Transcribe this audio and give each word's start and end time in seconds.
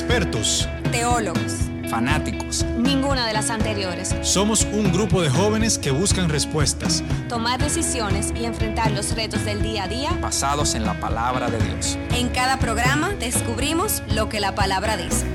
expertos, 0.00 0.66
teólogos, 0.90 1.68
fanáticos. 1.90 2.64
Ninguna 2.78 3.26
de 3.26 3.34
las 3.34 3.50
anteriores. 3.50 4.16
Somos 4.22 4.64
un 4.64 4.90
grupo 4.92 5.20
de 5.20 5.28
jóvenes 5.28 5.78
que 5.78 5.90
buscan 5.90 6.30
respuestas, 6.30 7.04
tomar 7.28 7.60
decisiones 7.60 8.32
y 8.34 8.46
enfrentar 8.46 8.92
los 8.92 9.14
retos 9.14 9.44
del 9.44 9.62
día 9.62 9.84
a 9.84 9.88
día 9.88 10.10
basados 10.22 10.74
en 10.74 10.86
la 10.86 10.98
palabra 10.98 11.50
de 11.50 11.58
Dios. 11.58 11.98
En 12.14 12.30
cada 12.30 12.58
programa 12.58 13.10
descubrimos 13.10 14.02
lo 14.14 14.30
que 14.30 14.40
la 14.40 14.54
palabra 14.54 14.96
dice. 14.96 15.26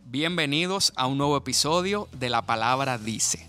Bienvenidos 0.00 0.92
a 0.96 1.06
un 1.06 1.18
nuevo 1.18 1.36
episodio 1.36 2.08
de 2.18 2.30
La 2.30 2.42
Palabra 2.42 2.98
Dice. 2.98 3.48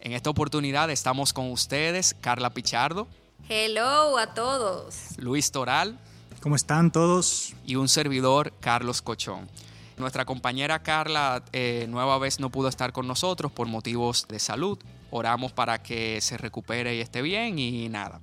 En 0.00 0.12
esta 0.12 0.28
oportunidad 0.28 0.90
estamos 0.90 1.32
con 1.32 1.50
ustedes, 1.50 2.14
Carla 2.20 2.50
Pichardo. 2.50 3.08
Hello 3.48 4.18
a 4.18 4.34
todos. 4.34 5.16
Luis 5.16 5.50
Toral. 5.50 5.98
¿Cómo 6.46 6.54
están 6.54 6.92
todos? 6.92 7.56
Y 7.66 7.74
un 7.74 7.88
servidor, 7.88 8.52
Carlos 8.60 9.02
Cochón. 9.02 9.48
Nuestra 9.96 10.24
compañera 10.24 10.80
Carla 10.80 11.42
eh, 11.52 11.86
nueva 11.88 12.18
vez 12.18 12.38
no 12.38 12.50
pudo 12.50 12.68
estar 12.68 12.92
con 12.92 13.08
nosotros 13.08 13.50
por 13.50 13.66
motivos 13.66 14.28
de 14.28 14.38
salud. 14.38 14.78
Oramos 15.10 15.50
para 15.50 15.82
que 15.82 16.20
se 16.20 16.38
recupere 16.38 16.94
y 16.94 17.00
esté 17.00 17.20
bien 17.20 17.58
y 17.58 17.88
nada. 17.88 18.20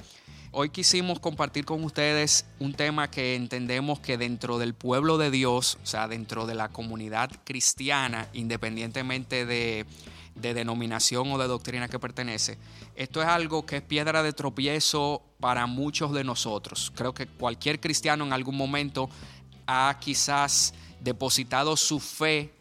Hoy 0.54 0.70
quisimos 0.70 1.20
compartir 1.20 1.66
con 1.66 1.84
ustedes 1.84 2.45
un 2.59 2.73
tema 2.73 3.12
que 3.12 3.36
entendemos 3.36 4.00
que 4.00 4.17
dentro 4.17 4.58
del 4.58 4.73
pueblo 4.73 5.17
de 5.17 5.30
Dios, 5.30 5.78
o 5.84 5.86
sea, 5.86 6.08
dentro 6.08 6.45
de 6.45 6.55
la 6.55 6.70
comunidad 6.70 7.30
cristiana, 7.44 8.30
independientemente 8.31 9.45
de, 9.45 9.86
de 10.36 10.54
denominación 10.54 11.32
o 11.32 11.38
de 11.38 11.48
doctrina 11.48 11.88
que 11.88 12.00
pertenece, 12.00 12.58
esto 12.96 13.22
es 13.22 13.28
algo 13.28 13.66
que 13.66 13.78
es 13.78 13.82
piedra 13.82 14.23
de 14.23 14.34
tropiezo 14.34 15.22
para 15.40 15.66
muchos 15.68 16.14
de 16.14 16.23
nosotros. 16.23 16.92
Creo 16.96 17.14
que 17.14 17.28
cualquier 17.28 17.80
cristiano 17.80 18.26
en 18.26 18.34
algún 18.34 18.58
momento 18.58 19.09
ha 19.68 19.98
quizás 20.00 20.73
depositado 21.00 21.78
su 21.78 22.00
fe 22.00 22.53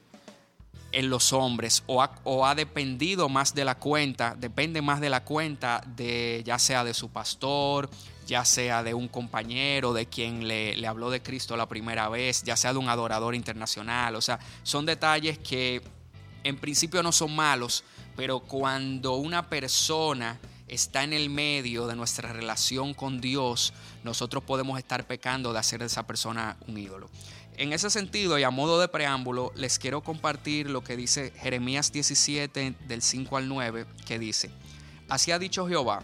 en 0.93 1.09
los 1.09 1.33
hombres 1.33 1.83
o 1.87 2.03
ha, 2.03 2.55
dependido 2.55 3.29
más 3.29 3.55
de 3.55 3.65
la 3.65 3.79
cuenta, 3.79 4.37
depende 4.39 4.83
más 4.83 5.01
de 5.01 5.09
la 5.11 5.25
cuenta 5.25 5.83
de 5.97 6.43
ya 6.45 6.59
sea 6.59 6.85
de 6.85 6.93
su 6.93 7.09
pastor, 7.09 7.89
ya 8.27 8.45
sea 8.45 8.83
de 8.83 8.95
un 8.95 9.09
compañero, 9.09 9.93
de 9.93 10.07
quien 10.07 10.47
le, 10.47 10.77
le 10.77 10.87
habló 10.87 11.11
de 11.11 11.23
Cristo 11.23 11.57
la 11.57 11.67
primera 11.67 12.09
vez, 12.09 12.43
ya 12.43 12.57
sea 12.57 12.73
de 12.73 12.79
un 12.79 12.89
adorador 12.89 13.35
internacional. 13.35 14.15
O 14.17 14.21
sea, 14.21 14.39
son 14.63 14.87
detalles 14.87 15.39
que 15.39 15.83
en 16.45 16.59
principio 16.59 17.03
no 17.03 17.13
son 17.13 17.35
malos, 17.35 17.85
pero 18.17 18.41
cuando 18.41 19.15
una 19.15 19.49
persona 19.49 20.39
está 20.69 21.05
en 21.05 21.13
el 21.13 21.31
medio 21.31 21.87
de 21.87 21.97
nuestra 21.97 22.33
relación 22.33 22.95
con 22.95 23.21
Dios, 23.21 23.73
nosotros 24.05 24.43
podemos 24.45 24.79
estar 24.79 25.07
pecando 25.07 25.53
de 25.53 25.59
hacer 25.59 25.81
de 25.81 25.87
esa 25.87 26.07
persona 26.07 26.57
un 26.67 26.79
ídolo. 26.79 27.11
En 27.57 27.73
ese 27.73 27.91
sentido 27.91 28.39
y 28.39 28.45
a 28.45 28.51
modo 28.51 28.81
de 28.81 28.89
preámbulo, 28.89 29.53
les 29.55 29.79
quiero 29.79 30.03
compartir 30.03 30.71
lo 30.71 30.83
que 30.83 30.97
dice 30.97 31.33
Jeremías 31.37 31.93
17 31.93 32.75
del 32.89 33.03
5 33.03 33.37
al 33.37 33.49
9, 33.49 33.87
que 34.07 34.19
dice, 34.19 34.51
Así 35.09 35.31
ha 35.31 35.39
dicho 35.39 35.69
Jehová, 35.69 36.03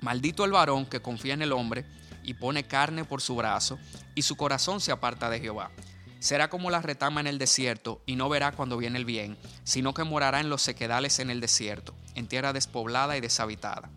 maldito 0.00 0.46
el 0.46 0.52
varón 0.52 0.86
que 0.86 1.02
confía 1.02 1.34
en 1.34 1.42
el 1.42 1.52
hombre 1.52 1.84
y 2.22 2.34
pone 2.34 2.66
carne 2.66 3.04
por 3.04 3.20
su 3.20 3.36
brazo, 3.36 3.78
y 4.14 4.22
su 4.22 4.36
corazón 4.36 4.80
se 4.80 4.90
aparta 4.90 5.28
de 5.28 5.40
Jehová. 5.40 5.70
Será 6.20 6.50
como 6.50 6.70
la 6.70 6.82
retama 6.82 7.20
en 7.20 7.26
el 7.26 7.38
desierto, 7.38 8.02
y 8.06 8.16
no 8.16 8.28
verá 8.28 8.52
cuando 8.52 8.76
viene 8.76 8.98
el 8.98 9.04
bien, 9.04 9.38
sino 9.64 9.94
que 9.94 10.04
morará 10.04 10.40
en 10.40 10.50
los 10.50 10.62
sequedales 10.62 11.18
en 11.18 11.30
el 11.30 11.40
desierto, 11.40 11.94
en 12.14 12.26
tierra 12.26 12.52
despoblada 12.52 13.16
y 13.16 13.20
deshabitada. 13.20 13.90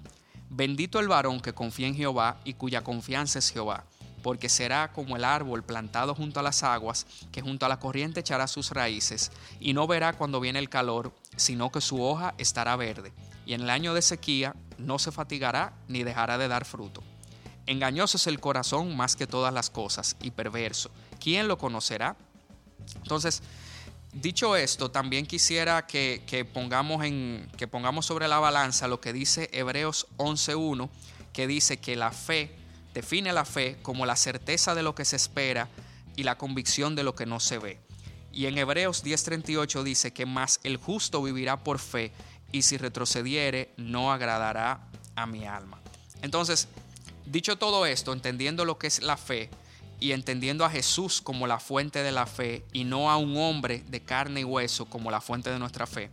Bendito 0.50 1.00
el 1.00 1.08
varón 1.08 1.39
que 1.39 1.53
confía 1.53 1.88
en 1.88 1.95
Jehová 1.95 2.39
y 2.44 2.53
cuya 2.53 2.83
confianza 2.83 3.39
es 3.39 3.52
Jehová 3.52 3.86
porque 4.22 4.50
será 4.50 4.91
como 4.91 5.16
el 5.16 5.23
árbol 5.23 5.63
plantado 5.63 6.16
junto 6.16 6.39
a 6.39 6.44
las 6.44 6.63
aguas, 6.63 7.05
que 7.31 7.41
junto 7.41 7.66
a 7.66 7.69
la 7.69 7.80
corriente 7.80 8.19
echará 8.19 8.47
sus 8.47 8.72
raíces, 8.72 9.31
y 9.59 9.73
no 9.73 9.88
verá 9.88 10.13
cuando 10.13 10.39
viene 10.39 10.59
el 10.59 10.69
calor, 10.69 11.13
sino 11.35 11.72
que 11.72 11.81
su 11.81 12.02
hoja 12.02 12.33
estará 12.38 12.75
verde, 12.75 13.13
y 13.46 13.53
en 13.53 13.62
el 13.62 13.69
año 13.69 13.94
de 13.94 14.01
sequía 14.01 14.56
no 14.78 15.00
se 15.00 15.12
fatigará 15.12 15.73
ni 15.88 16.03
dejará 16.03 16.38
de 16.38 16.47
dar 16.47 16.66
fruto. 16.66 17.03
Engañoso 17.67 18.17
es 18.17 18.27
el 18.27 18.39
corazón 18.39 18.95
más 18.95 19.16
que 19.16 19.27
todas 19.27 19.53
las 19.53 19.69
cosas, 19.69 20.16
y 20.22 20.31
perverso. 20.31 20.91
¿Quién 21.19 21.47
lo 21.47 21.57
conocerá? 21.57 22.16
Entonces, 22.97 23.41
dicho 24.13 24.55
esto, 24.55 24.91
también 24.91 25.25
quisiera 25.25 25.85
que, 25.85 26.23
que 26.25 26.45
pongamos, 26.45 27.05
en, 27.05 27.49
que 27.57 27.67
pongamos 27.67 28.05
sobre 28.05 28.27
la 28.27 28.39
balanza 28.39 28.88
lo 28.88 28.99
que 28.99 29.13
dice 29.13 29.49
Hebreos 29.53 30.07
11.1, 30.17 30.89
que 31.33 31.47
dice 31.47 31.77
que 31.77 31.95
la 31.95 32.11
fe 32.11 32.55
define 32.94 33.31
la 33.33 33.45
fe 33.45 33.78
como 33.81 34.05
la 34.05 34.16
certeza 34.16 34.75
de 34.75 34.83
lo 34.83 34.95
que 34.95 35.05
se 35.05 35.16
espera 35.16 35.69
y 36.16 36.23
la 36.23 36.38
convicción 36.38 36.95
de 36.95 37.03
lo 37.03 37.16
que 37.16 37.25
no 37.25 37.39
se 37.39 37.57
ve. 37.57 37.79
Y 38.33 38.45
en 38.45 38.57
Hebreos 38.57 39.03
10:38 39.03 39.83
dice 39.83 40.13
que 40.13 40.25
más 40.25 40.59
el 40.63 40.78
justo 40.78 41.22
vivirá 41.22 41.63
por 41.63 41.79
fe 41.79 42.11
y 42.51 42.63
si 42.63 42.78
retrocediere 42.78 43.73
no 43.78 44.11
agradará 44.11 44.88
a 45.16 45.25
mi 45.25 45.45
alma. 45.45 45.79
Entonces, 46.22 46.67
dicho 47.26 47.58
todo 47.58 47.86
esto, 47.86 48.14
entendiendo 48.14 48.66
lo 48.66 48.78
que 48.78 48.88
es 48.88 49.02
la 49.02 49.18
fe 49.18 49.50
y 50.00 50.14
entendiendo 50.14 50.66
a 50.66 50.70
Jesús 50.70 51.22
como 51.22 51.48
la 51.48 51.59
fuente 51.59 52.04
de 52.04 52.12
la 52.12 52.26
fe 52.26 52.66
y 52.74 52.84
no 52.84 53.12
a 53.12 53.18
un 53.18 53.38
hombre 53.38 53.84
de 53.88 54.02
carne 54.02 54.42
y 54.42 54.44
hueso 54.44 54.86
como 54.86 55.12
la 55.12 55.22
fuente 55.22 55.52
de 55.52 55.59
nuestra 55.59 55.86
fe, 55.86 56.09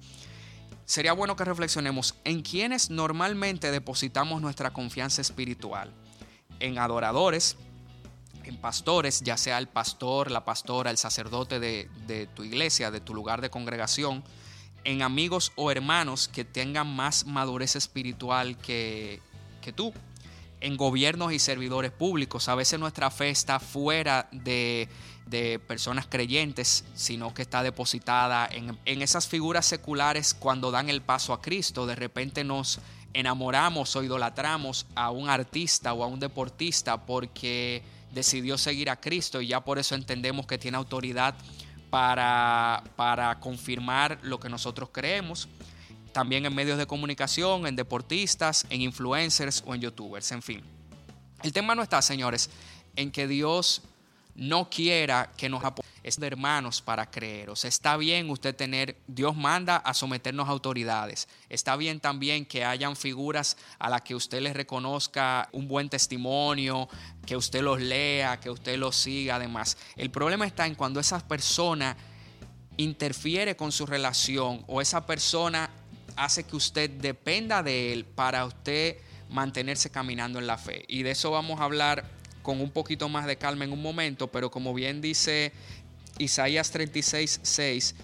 sería 0.84 1.12
bueno 1.12 1.36
que 1.36 1.44
reflexionemos 1.44 2.14
en 2.24 2.42
quienes 2.42 2.90
normalmente 2.90 3.70
depositamos 3.70 4.40
nuestra 4.40 4.72
confianza 4.72 5.20
espiritual 5.20 5.92
en 6.60 6.78
adoradores, 6.78 7.56
en 8.44 8.56
pastores, 8.56 9.20
ya 9.20 9.36
sea 9.36 9.58
el 9.58 9.68
pastor, 9.68 10.30
la 10.30 10.44
pastora, 10.44 10.90
el 10.90 10.96
sacerdote 10.96 11.60
de, 11.60 12.28
tu 12.34 12.44
iglesia, 12.44 12.90
de 12.90 13.00
tu 13.00 13.14
lugar 13.14 13.40
de 13.40 13.50
congregación, 13.50 14.24
en 14.84 15.02
amigos 15.02 15.52
o 15.56 15.70
hermanos 15.70 16.28
que 16.28 16.44
tengan 16.44 16.94
más 16.94 17.26
madurez 17.26 17.76
espiritual 17.76 18.56
que, 18.56 19.20
que 19.60 19.72
tú, 19.72 19.92
en 20.60 20.76
gobiernos 20.76 21.32
y 21.32 21.38
servidores 21.38 21.90
públicos. 21.90 22.48
A 22.48 22.54
veces 22.54 22.80
nuestra 22.80 23.10
fe 23.10 23.30
está 23.30 23.60
fuera 23.60 24.28
de, 24.32 24.88
de 25.26 25.58
personas 25.58 26.06
creyentes, 26.06 26.84
sino 26.94 27.34
que 27.34 27.42
está 27.42 27.62
depositada 27.62 28.48
en, 28.50 28.76
en, 28.84 29.02
esas 29.02 29.28
figuras 29.28 29.66
seculares 29.66 30.34
cuando 30.34 30.70
dan 30.70 30.88
el 30.88 31.02
paso 31.02 31.32
a 31.32 31.40
Cristo. 31.40 31.86
De 31.86 31.94
repente 31.94 32.44
nos 32.44 32.80
enamoramos 33.14 33.94
o 33.96 34.02
idolatramos 34.02 34.86
a 34.94 35.10
un 35.10 35.28
artista 35.28 35.92
o 35.92 36.02
a 36.02 36.06
un 36.06 36.20
deportista 36.20 37.06
porque 37.06 37.82
decidió 38.12 38.58
seguir 38.58 38.90
a 38.90 39.00
Cristo 39.00 39.40
y 39.40 39.48
ya 39.48 39.60
por 39.60 39.78
eso 39.78 39.94
entendemos 39.94 40.46
que 40.46 40.58
tiene 40.58 40.76
autoridad 40.76 41.34
para, 41.90 42.82
para 42.96 43.38
confirmar 43.40 44.18
lo 44.22 44.38
que 44.38 44.48
nosotros 44.48 44.90
creemos. 44.92 45.48
También 46.18 46.44
en 46.44 46.52
medios 46.52 46.78
de 46.78 46.86
comunicación, 46.88 47.68
en 47.68 47.76
deportistas, 47.76 48.66
en 48.70 48.82
influencers 48.82 49.62
o 49.64 49.72
en 49.72 49.82
youtubers, 49.82 50.32
en 50.32 50.42
fin. 50.42 50.64
El 51.44 51.52
tema 51.52 51.76
no 51.76 51.82
está, 51.84 52.02
señores, 52.02 52.50
en 52.96 53.12
que 53.12 53.28
Dios 53.28 53.82
no 54.34 54.68
quiera 54.68 55.30
que 55.36 55.48
nos 55.48 55.62
apoyemos 55.62 56.16
de 56.18 56.26
hermanos 56.26 56.82
para 56.82 57.08
creer. 57.08 57.50
O 57.50 57.52
está 57.52 57.96
bien 57.96 58.30
usted 58.30 58.52
tener, 58.56 58.96
Dios 59.06 59.36
manda 59.36 59.76
a 59.76 59.94
someternos 59.94 60.48
a 60.48 60.50
autoridades. 60.50 61.28
Está 61.48 61.76
bien 61.76 62.00
también 62.00 62.46
que 62.46 62.64
hayan 62.64 62.96
figuras 62.96 63.56
a 63.78 63.88
las 63.88 64.02
que 64.02 64.16
usted 64.16 64.40
les 64.40 64.54
reconozca 64.54 65.48
un 65.52 65.68
buen 65.68 65.88
testimonio, 65.88 66.88
que 67.26 67.36
usted 67.36 67.62
los 67.62 67.80
lea, 67.80 68.40
que 68.40 68.50
usted 68.50 68.76
los 68.76 68.96
siga, 68.96 69.36
además. 69.36 69.78
El 69.94 70.10
problema 70.10 70.46
está 70.46 70.66
en 70.66 70.74
cuando 70.74 70.98
esa 70.98 71.20
persona 71.28 71.96
interfiere 72.76 73.54
con 73.54 73.70
su 73.70 73.86
relación 73.86 74.64
o 74.66 74.80
esa 74.80 75.06
persona 75.06 75.70
hace 76.18 76.44
que 76.44 76.56
usted 76.56 76.90
dependa 76.90 77.62
de 77.62 77.92
él 77.92 78.04
para 78.04 78.44
usted 78.44 78.96
mantenerse 79.30 79.90
caminando 79.90 80.38
en 80.38 80.46
la 80.46 80.58
fe. 80.58 80.84
Y 80.88 81.02
de 81.02 81.12
eso 81.12 81.30
vamos 81.30 81.60
a 81.60 81.64
hablar 81.64 82.04
con 82.42 82.60
un 82.60 82.70
poquito 82.70 83.08
más 83.08 83.26
de 83.26 83.36
calma 83.36 83.64
en 83.64 83.72
un 83.72 83.82
momento, 83.82 84.28
pero 84.28 84.50
como 84.50 84.74
bien 84.74 85.00
dice 85.00 85.52
Isaías 86.18 86.70
36, 86.70 87.40
6 87.42 87.94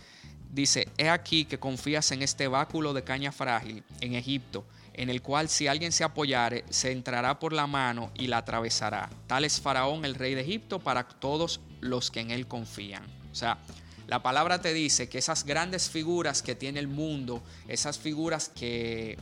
dice, 0.52 0.88
he 0.96 1.08
aquí 1.08 1.44
que 1.44 1.58
confías 1.58 2.12
en 2.12 2.22
este 2.22 2.46
báculo 2.46 2.92
de 2.92 3.02
caña 3.02 3.32
frágil 3.32 3.82
en 4.00 4.14
Egipto, 4.14 4.64
en 4.92 5.10
el 5.10 5.20
cual 5.20 5.48
si 5.48 5.66
alguien 5.66 5.90
se 5.90 6.04
apoyare, 6.04 6.64
se 6.70 6.92
entrará 6.92 7.40
por 7.40 7.52
la 7.52 7.66
mano 7.66 8.12
y 8.14 8.28
la 8.28 8.38
atravesará. 8.38 9.10
Tal 9.26 9.44
es 9.44 9.60
Faraón, 9.60 10.04
el 10.04 10.14
rey 10.14 10.34
de 10.34 10.42
Egipto, 10.42 10.78
para 10.78 11.08
todos 11.08 11.60
los 11.80 12.12
que 12.12 12.20
en 12.20 12.30
él 12.30 12.46
confían. 12.46 13.02
O 13.32 13.34
sea, 13.34 13.58
la 14.06 14.22
palabra 14.22 14.60
te 14.60 14.74
dice 14.74 15.08
que 15.08 15.18
esas 15.18 15.44
grandes 15.44 15.88
figuras 15.88 16.42
que 16.42 16.54
tiene 16.54 16.80
el 16.80 16.88
mundo, 16.88 17.42
esas 17.68 17.98
figuras 17.98 18.48
que, 18.48 19.18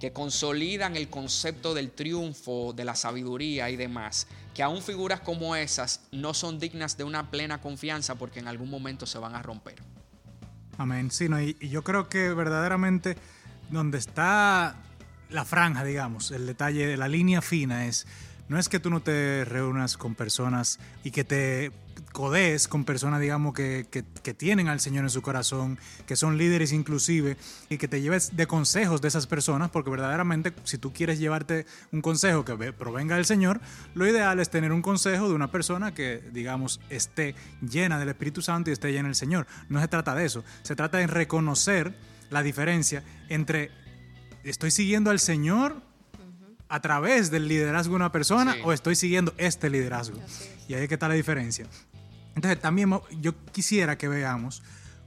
que 0.00 0.12
consolidan 0.12 0.96
el 0.96 1.08
concepto 1.08 1.74
del 1.74 1.90
triunfo, 1.90 2.72
de 2.72 2.84
la 2.84 2.94
sabiduría 2.94 3.70
y 3.70 3.76
demás, 3.76 4.26
que 4.54 4.62
aún 4.62 4.82
figuras 4.82 5.20
como 5.20 5.56
esas 5.56 6.02
no 6.12 6.34
son 6.34 6.58
dignas 6.58 6.96
de 6.96 7.04
una 7.04 7.30
plena 7.30 7.60
confianza 7.60 8.16
porque 8.16 8.40
en 8.40 8.48
algún 8.48 8.70
momento 8.70 9.06
se 9.06 9.18
van 9.18 9.34
a 9.34 9.42
romper. 9.42 9.76
Amén. 10.76 11.10
Sí, 11.10 11.28
y, 11.60 11.68
yo 11.68 11.82
creo 11.82 12.08
que 12.08 12.32
verdaderamente 12.34 13.16
donde 13.70 13.98
está 13.98 14.76
la 15.30 15.44
franja, 15.44 15.84
digamos, 15.84 16.30
el 16.30 16.46
detalle 16.46 16.86
de 16.86 16.96
la 16.96 17.08
línea 17.08 17.42
fina 17.42 17.86
es 17.86 18.06
no 18.48 18.58
es 18.58 18.68
que 18.68 18.80
tú 18.80 18.88
no 18.88 19.00
te 19.00 19.44
reúnas 19.44 19.96
con 19.98 20.14
personas 20.14 20.78
y 21.04 21.10
que 21.10 21.24
te 21.24 21.70
codees 22.18 22.66
con 22.66 22.84
personas, 22.84 23.20
digamos, 23.20 23.54
que, 23.54 23.86
que, 23.88 24.02
que, 24.24 24.34
tienen 24.34 24.66
al 24.66 24.80
Señor 24.80 25.04
en 25.04 25.10
su 25.10 25.22
corazón, 25.22 25.78
que 26.04 26.16
son 26.16 26.36
líderes 26.36 26.72
inclusive, 26.72 27.36
y 27.68 27.78
que 27.78 27.86
te 27.86 28.00
lleves 28.00 28.34
de 28.34 28.48
consejos 28.48 29.00
de 29.00 29.06
esas 29.06 29.28
personas, 29.28 29.70
porque 29.70 29.88
verdaderamente 29.88 30.52
si 30.64 30.78
tú 30.78 30.92
quieres 30.92 31.20
llevarte 31.20 31.64
un 31.92 32.02
consejo 32.02 32.44
que 32.44 32.72
provenga 32.72 33.14
del 33.14 33.24
Señor, 33.24 33.60
lo 33.94 34.04
ideal 34.04 34.40
es 34.40 34.50
tener 34.50 34.72
un 34.72 34.82
consejo 34.82 35.28
de 35.28 35.34
una 35.36 35.52
persona 35.52 35.94
que, 35.94 36.20
digamos, 36.32 36.80
esté 36.90 37.36
llena 37.62 38.00
del 38.00 38.08
Espíritu 38.08 38.42
Santo 38.42 38.70
y 38.70 38.72
esté 38.72 38.90
llena 38.90 39.06
del 39.06 39.14
Señor. 39.14 39.46
No 39.68 39.80
se 39.80 39.86
trata 39.86 40.16
de 40.16 40.24
eso, 40.24 40.42
se 40.62 40.74
trata 40.74 40.98
de 40.98 41.06
reconocer 41.06 41.94
la 42.30 42.42
diferencia 42.42 43.04
entre 43.28 43.70
estoy 44.42 44.72
siguiendo 44.72 45.10
al 45.10 45.20
Señor 45.20 45.80
a 46.68 46.80
través 46.80 47.30
del 47.30 47.46
liderazgo 47.46 47.92
de 47.92 47.96
una 47.96 48.10
persona 48.10 48.56
o 48.64 48.72
estoy 48.72 48.96
siguiendo 48.96 49.32
este 49.38 49.70
liderazgo. 49.70 50.18
Y 50.66 50.74
ahí 50.74 50.82
es 50.82 50.88
que 50.88 50.94
está 50.94 51.06
la 51.06 51.14
diferencia. 51.14 51.68
Entonces 52.38 52.60
también 52.60 53.00
yo 53.20 53.34
quisiera 53.50 53.98
que 53.98 54.06
veamos 54.06 54.62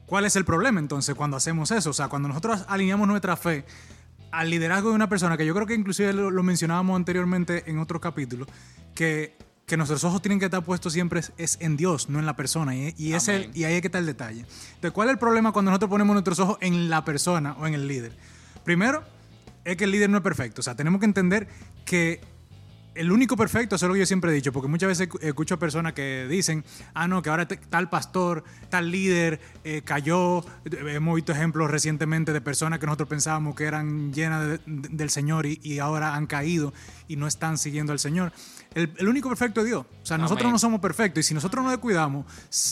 cuál 0.06 0.26
es 0.26 0.36
el 0.36 0.44
problema 0.44 0.82
entonces 0.82 1.16
cuando 1.16 1.38
hacemos 1.38 1.72
eso. 1.72 1.92
O 1.92 1.94
sea, 1.94 2.10
cuando 2.10 2.28
nosotros 2.28 2.66
alineamos 2.68 3.08
nuestra 3.08 3.38
fe 3.38 3.64
al 4.32 4.50
liderazgo 4.50 4.90
de 4.90 4.96
una 4.96 5.08
persona, 5.08 5.38
que 5.38 5.46
yo 5.46 5.54
creo 5.54 5.66
que 5.66 5.74
inclusive 5.74 6.12
lo, 6.12 6.44
mencionábamos 6.44 6.98
anteriormente 6.98 7.64
en 7.72 7.80
otro 7.80 8.02
capítulo, 8.02 8.46
que, 8.94 9.38
que, 9.66 9.78
nuestros 9.78 10.04
ojos 10.04 10.22
tienen 10.22 10.40
que 10.40 10.46
estar 10.46 10.62
puestos 10.62 10.92
siempre 10.92 11.22
es, 11.38 11.58
en 11.62 11.78
Dios, 11.78 12.10
no 12.10 12.20
en 12.20 12.26
la 12.26 12.36
persona. 12.36 12.76
Y, 12.76 12.94
y, 12.98 13.14
es 13.14 13.30
el, 13.30 13.50
y 13.54 13.64
ahí 13.64 13.76
es 13.76 13.82
que 13.82 13.88
está 13.88 14.00
el 14.00 14.06
detalle. 14.06 14.42
Entonces, 14.42 14.92
¿cuál 14.92 15.08
es 15.08 15.14
el 15.14 15.20
problema 15.20 15.54
cuando 15.54 15.72
nosotros 15.72 15.90
ponemos 15.90 16.14
nuestros 16.14 16.38
ojos 16.40 16.58
en 16.60 16.90
la 16.90 17.06
persona 17.06 17.56
o 17.60 17.66
en 17.66 17.76
el 17.76 17.88
líder? 17.88 18.18
Primero, 18.66 19.06
es 19.64 19.78
que 19.78 19.86
el 19.86 19.92
líder 19.92 20.10
no 20.10 20.18
es 20.18 20.24
perfecto. 20.24 20.60
O 20.60 20.64
sea, 20.64 20.76
tenemos 20.76 21.00
que 21.00 21.06
entender 21.06 21.48
que 21.86 22.20
el 22.94 23.12
único 23.12 23.38
perfecto, 23.38 23.76
eso 23.76 23.86
es 23.86 23.88
lo 23.88 23.94
que 23.94 24.02
yo 24.02 24.06
siempre 24.06 24.32
he 24.32 24.34
dicho, 24.34 24.52
porque 24.52 24.68
muchas 24.68 24.90
veces 24.90 25.10
escucho 25.22 25.58
personas 25.58 25.94
que 25.94 26.28
dicen, 26.30 26.66
ah, 26.94 27.08
no, 27.08 27.22
que 27.22 27.30
ahora 27.30 27.48
tal 27.48 27.90
pastor, 27.90 28.44
tal 28.70 28.92
líder 28.92 29.40
eh, 29.64 29.82
cayó. 29.84 30.44
Hemos 30.66 31.16
visto 31.16 31.32
ejemplos 31.32 31.72
recientemente 31.72 32.34
de 32.34 32.42
personas 32.42 32.80
que 32.80 32.86
nosotros 32.86 33.08
pensábamos 33.08 33.56
que 33.56 33.64
eran 33.64 34.12
llenas 34.14 34.60
del 34.66 35.10
Señor 35.10 35.46
y, 35.46 35.80
ahora 35.80 36.16
han 36.16 36.28
caído 36.28 36.74
y 37.08 37.16
no 37.16 37.28
están 37.28 37.58
siguiendo 37.58 37.94
al 37.94 38.00
Señor. 38.00 38.34
El, 38.74 39.06
único 39.06 39.28
perfecto 39.28 39.60
es 39.60 39.68
Dios. 39.68 39.86
O 39.86 40.06
sea, 40.06 40.18
nosotros 40.18 40.50
no 40.50 40.58
somos 40.58 40.80
perfectos 40.80 41.20
y 41.20 41.28
si 41.28 41.34
nosotros 41.34 41.62
nos 41.62 41.74
descuidamos, 41.74 42.26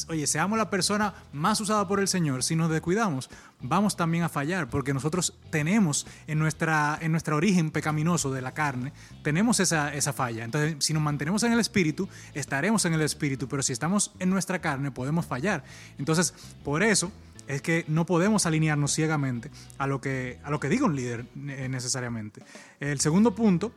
oye, 0.07 0.27
seamos 0.27 0.57
la 0.57 0.69
persona 0.69 1.13
más 1.33 1.59
usada 1.59 1.85
por 1.89 1.99
el 1.99 2.07
Señor, 2.07 2.41
si 2.41 2.55
nos 2.55 2.69
descuidamos, 2.69 3.29
vamos 3.59 3.97
también 3.97 4.23
a 4.23 4.29
fallar 4.29 4.69
porque 4.69 4.93
nosotros 4.93 5.33
tenemos 5.49 6.07
en 6.27 6.39
nuestra, 6.39 6.97
en 7.01 7.11
nuestro 7.11 7.35
origen 7.35 7.71
pecaminoso 7.71 8.31
de 8.31 8.41
la 8.41 8.53
carne, 8.53 8.93
tenemos 9.23 9.59
esa, 9.59 9.93
esa 9.93 10.13
falla. 10.13 10.45
Entonces, 10.45 10.77
si 10.79 10.93
nos 10.93 11.03
mantenemos 11.03 11.43
en 11.43 11.51
el 11.51 11.59
Espíritu, 11.59 12.07
estaremos 12.33 12.85
en 12.85 12.93
el 12.93 13.01
Espíritu, 13.01 13.49
pero 13.49 13.61
si 13.61 13.73
estamos 13.73 14.13
en 14.19 14.29
nuestra 14.29 14.59
carne, 14.59 14.91
podemos 14.91 15.25
fallar. 15.25 15.65
Entonces, 15.97 16.33
por 16.63 16.81
eso 16.81 17.11
es 17.49 17.61
que 17.61 17.83
no 17.89 18.05
podemos 18.05 18.45
alinearnos 18.45 18.93
ciegamente 18.93 19.51
a 19.77 19.85
lo 19.85 19.99
que, 19.99 20.39
a 20.43 20.49
lo 20.49 20.61
que 20.61 20.69
diga 20.69 20.85
un 20.85 20.95
líder 20.95 21.25
necesariamente. 21.35 22.41
El 22.79 23.01
segundo 23.01 23.35
punto 23.35 23.73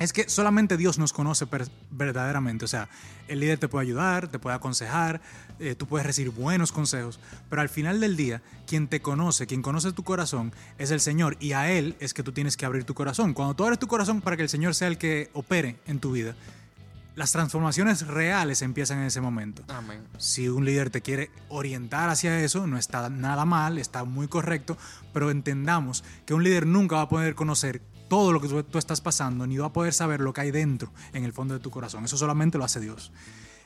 es 0.00 0.14
que 0.14 0.28
solamente 0.28 0.78
Dios 0.78 0.98
nos 0.98 1.12
conoce 1.12 1.46
verdaderamente. 1.90 2.64
O 2.64 2.68
sea, 2.68 2.88
el 3.28 3.38
líder 3.38 3.58
te 3.58 3.68
puede 3.68 3.86
ayudar, 3.86 4.28
te 4.28 4.38
puede 4.38 4.56
aconsejar, 4.56 5.20
eh, 5.58 5.74
tú 5.74 5.86
puedes 5.86 6.06
recibir 6.06 6.32
buenos 6.32 6.72
consejos, 6.72 7.20
pero 7.50 7.62
al 7.62 7.68
final 7.68 8.00
del 8.00 8.16
día, 8.16 8.42
quien 8.66 8.88
te 8.88 9.02
conoce, 9.02 9.46
quien 9.46 9.60
conoce 9.60 9.92
tu 9.92 10.02
corazón, 10.02 10.52
es 10.78 10.90
el 10.90 11.00
Señor 11.00 11.36
y 11.38 11.52
a 11.52 11.70
Él 11.70 11.96
es 12.00 12.14
que 12.14 12.22
tú 12.22 12.32
tienes 12.32 12.56
que 12.56 12.64
abrir 12.64 12.84
tu 12.84 12.94
corazón. 12.94 13.34
Cuando 13.34 13.54
tú 13.54 13.64
abres 13.64 13.78
tu 13.78 13.88
corazón 13.88 14.22
para 14.22 14.38
que 14.38 14.42
el 14.42 14.48
Señor 14.48 14.74
sea 14.74 14.88
el 14.88 14.96
que 14.96 15.28
opere 15.34 15.76
en 15.86 16.00
tu 16.00 16.12
vida, 16.12 16.34
las 17.14 17.32
transformaciones 17.32 18.06
reales 18.06 18.62
empiezan 18.62 19.00
en 19.00 19.04
ese 19.04 19.20
momento. 19.20 19.62
Amén. 19.68 20.00
Si 20.16 20.48
un 20.48 20.64
líder 20.64 20.88
te 20.88 21.02
quiere 21.02 21.30
orientar 21.50 22.08
hacia 22.08 22.42
eso, 22.42 22.66
no 22.66 22.78
está 22.78 23.10
nada 23.10 23.44
mal, 23.44 23.76
está 23.76 24.04
muy 24.04 24.28
correcto, 24.28 24.78
pero 25.12 25.30
entendamos 25.30 26.04
que 26.24 26.32
un 26.32 26.42
líder 26.42 26.66
nunca 26.66 26.96
va 26.96 27.02
a 27.02 27.08
poder 27.10 27.34
conocer 27.34 27.82
todo 28.10 28.32
lo 28.32 28.40
que 28.40 28.48
tú, 28.48 28.76
estás 28.76 29.00
pasando, 29.00 29.46
ni 29.46 29.56
va 29.56 29.66
a 29.66 29.72
poder 29.72 29.94
saber 29.94 30.20
lo 30.20 30.32
que 30.32 30.40
hay 30.40 30.50
dentro, 30.50 30.90
en 31.12 31.24
el 31.24 31.32
fondo 31.32 31.54
de 31.54 31.60
tu 31.60 31.70
corazón. 31.70 32.04
Eso 32.04 32.16
solamente 32.16 32.58
lo 32.58 32.64
hace 32.64 32.80
Dios. 32.80 33.12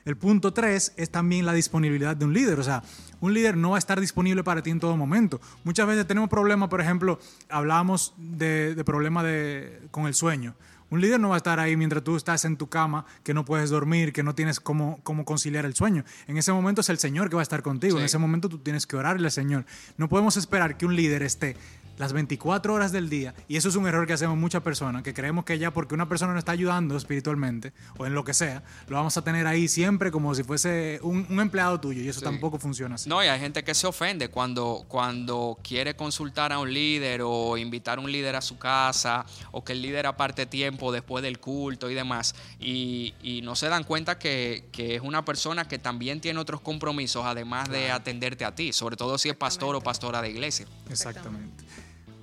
El 0.04 0.18
punto 0.18 0.52
tres 0.52 0.92
es 0.98 1.08
también 1.08 1.46
la 1.46 1.54
disponibilidad 1.54 2.14
de 2.14 2.26
un 2.26 2.34
líder. 2.34 2.60
O 2.60 2.62
sea, 2.62 2.82
un 3.22 3.32
líder 3.32 3.56
no 3.56 3.70
va 3.70 3.76
a 3.76 3.78
estar 3.78 3.98
disponible 3.98 4.44
para 4.44 4.62
ti 4.62 4.68
en 4.68 4.80
todo 4.80 4.98
momento. 4.98 5.40
Muchas 5.64 5.86
veces 5.86 6.06
tenemos 6.06 6.28
problemas, 6.28 6.68
por 6.68 6.82
ejemplo, 6.82 7.18
hablamos 7.48 8.12
de, 8.18 8.74
de 8.74 8.84
problemas 8.84 9.24
de, 9.24 9.80
con 9.90 10.06
el 10.06 10.12
sueño. 10.12 10.54
Un 10.90 11.00
líder 11.00 11.18
no 11.18 11.30
va 11.30 11.36
a 11.36 11.38
estar 11.38 11.58
ahí 11.58 11.74
mientras 11.74 12.04
tú 12.04 12.14
estás 12.14 12.44
en 12.44 12.58
tu 12.58 12.68
cama, 12.68 13.06
que 13.22 13.32
no 13.32 13.46
puedes 13.46 13.70
dormir, 13.70 14.12
que 14.12 14.22
no 14.22 14.34
tienes 14.34 14.60
cómo, 14.60 15.00
cómo 15.04 15.24
conciliar 15.24 15.64
el 15.64 15.74
sueño. 15.74 16.04
En 16.26 16.36
ese 16.36 16.52
momento 16.52 16.82
es 16.82 16.90
el 16.90 16.98
Señor 16.98 17.30
que 17.30 17.36
va 17.36 17.40
a 17.40 17.42
estar 17.42 17.62
contigo. 17.62 17.98
En 17.98 18.04
ese 18.04 18.18
momento 18.18 18.50
tú 18.50 18.58
tienes 18.58 18.86
que 18.86 18.96
orarle 18.96 19.26
al 19.26 19.32
Señor. 19.32 19.64
No 19.96 20.10
podemos 20.10 20.36
esperar 20.36 20.76
que 20.76 20.84
un 20.84 20.94
líder 20.94 21.22
esté 21.22 21.56
las 21.98 22.12
24 22.12 22.74
horas 22.74 22.92
del 22.92 23.08
día, 23.08 23.34
y 23.48 23.56
eso 23.56 23.68
es 23.68 23.76
un 23.76 23.86
error 23.86 24.06
que 24.06 24.12
hacemos 24.12 24.36
muchas 24.36 24.62
personas, 24.62 25.02
que 25.02 25.14
creemos 25.14 25.44
que 25.44 25.58
ya 25.58 25.72
porque 25.72 25.94
una 25.94 26.08
persona 26.08 26.32
nos 26.32 26.40
está 26.40 26.52
ayudando 26.52 26.96
espiritualmente 26.96 27.72
o 27.96 28.06
en 28.06 28.14
lo 28.14 28.24
que 28.24 28.34
sea, 28.34 28.62
lo 28.88 28.96
vamos 28.96 29.16
a 29.16 29.22
tener 29.22 29.46
ahí 29.46 29.68
siempre 29.68 30.10
como 30.10 30.34
si 30.34 30.42
fuese 30.42 30.98
un, 31.02 31.26
empleado 31.40 31.78
tuyo, 31.80 32.02
y 32.02 32.08
eso 32.08 32.20
tampoco 32.20 32.58
funciona 32.58 32.96
así. 32.96 33.08
No, 33.08 33.22
y 33.22 33.26
hay 33.26 33.38
gente 33.38 33.62
que 33.62 33.74
se 33.74 33.86
ofende 33.86 34.28
cuando, 34.28 34.84
cuando 34.88 35.58
quiere 35.62 35.94
consultar 35.94 36.52
a 36.52 36.58
un 36.58 36.72
líder 36.72 37.22
o 37.22 37.56
invitar 37.56 37.98
a 37.98 38.00
un 38.00 38.10
líder 38.10 38.36
a 38.36 38.40
su 38.40 38.58
casa, 38.58 39.24
o 39.52 39.64
que 39.64 39.72
el 39.72 39.82
líder 39.82 40.06
aparte 40.06 40.46
tiempo 40.46 40.92
después 40.92 41.22
del 41.22 41.38
culto 41.38 41.90
y 41.90 41.94
demás, 41.94 42.34
y, 42.58 43.12
no 43.44 43.56
se 43.56 43.68
dan 43.68 43.84
cuenta 43.84 44.18
que, 44.18 44.64
es 44.72 45.00
una 45.00 45.24
persona 45.24 45.66
que 45.66 45.78
también 45.78 46.20
tiene 46.20 46.40
otros 46.40 46.60
compromisos, 46.60 47.24
además 47.26 47.68
de 47.68 47.90
atenderte 47.90 48.44
a 48.44 48.54
ti, 48.54 48.72
sobre 48.72 48.96
todo 48.96 49.18
si 49.18 49.28
es 49.28 49.36
pastor 49.36 49.76
o 49.76 49.80
pastora 49.80 50.22
de 50.22 50.30
iglesia. 50.30 50.66
Exactamente. 50.88 51.64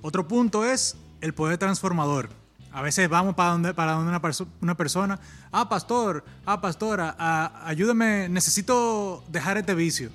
Otro 0.02 0.28
punto 0.28 0.64
es 0.64 0.96
el 1.20 1.32
poder 1.32 1.58
transformador. 1.58 2.28
A 2.72 2.82
veces 2.82 3.08
vamos 3.08 3.34
para 3.34 3.50
donde, 3.50 3.74
para 3.74 3.92
donde 3.92 4.08
una, 4.60 4.76
persona, 4.76 5.20
ah, 5.52 5.68
pastor, 5.68 6.24
ah, 6.46 6.60
pastora, 6.60 7.14
ah, 7.18 7.62
ayúdame, 7.66 8.28
necesito 8.28 9.22
dejar 9.28 9.58
este 9.58 9.74
vicio. 9.74 10.10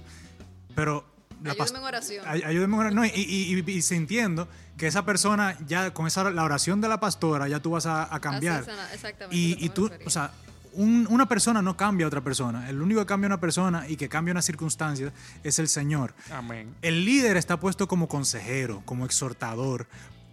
Pero... 0.76 1.06
Ayúdame 1.46 1.78
en 1.78 1.84
oración. 1.84 2.26
Ayúdame 2.28 2.74
en 2.74 2.80
oración. 2.80 2.96
No, 2.96 3.06
y, 3.06 3.64
y, 3.68 3.82
se 3.84 3.96
entiendo 3.96 4.48
que 4.76 4.88
esa 4.88 5.06
persona 5.06 5.56
ya, 5.68 5.94
con 5.94 6.08
esa, 6.08 6.32
la 6.32 6.44
oración 6.44 6.82
de 6.82 6.88
la 6.88 7.00
pastora, 7.00 7.48
ya 7.48 7.60
tú 7.60 7.72
vas 7.72 7.86
a, 7.86 8.10
cambiar. 8.20 8.66
exactamente. 8.92 9.36
Y, 9.36 9.70
tú, 9.70 9.92
o 10.04 10.10
sea, 10.10 10.32
una 10.74 11.28
persona 11.28 11.62
no 11.62 11.76
cambia 11.76 12.06
a 12.06 12.08
otra 12.08 12.22
persona. 12.22 12.70
El 12.70 12.82
único 12.82 13.00
que 13.02 13.06
cambia 13.06 13.28
a 13.28 13.30
una 13.30 13.40
persona 13.40 13.88
y 13.88 13.96
que 13.96 14.10
cambia 14.10 14.32
una 14.32 14.42
circunstancia 14.42 15.12
es 15.44 15.60
el 15.60 15.68
Señor. 15.68 16.14
Amén. 16.32 16.76
El 16.82 17.06
líder 17.06 17.38
está 17.38 17.60
puesto 17.60 17.88
como 17.88 18.08
consejero, 18.08 18.82
como 18.86 19.06
exhortador, 19.06 19.88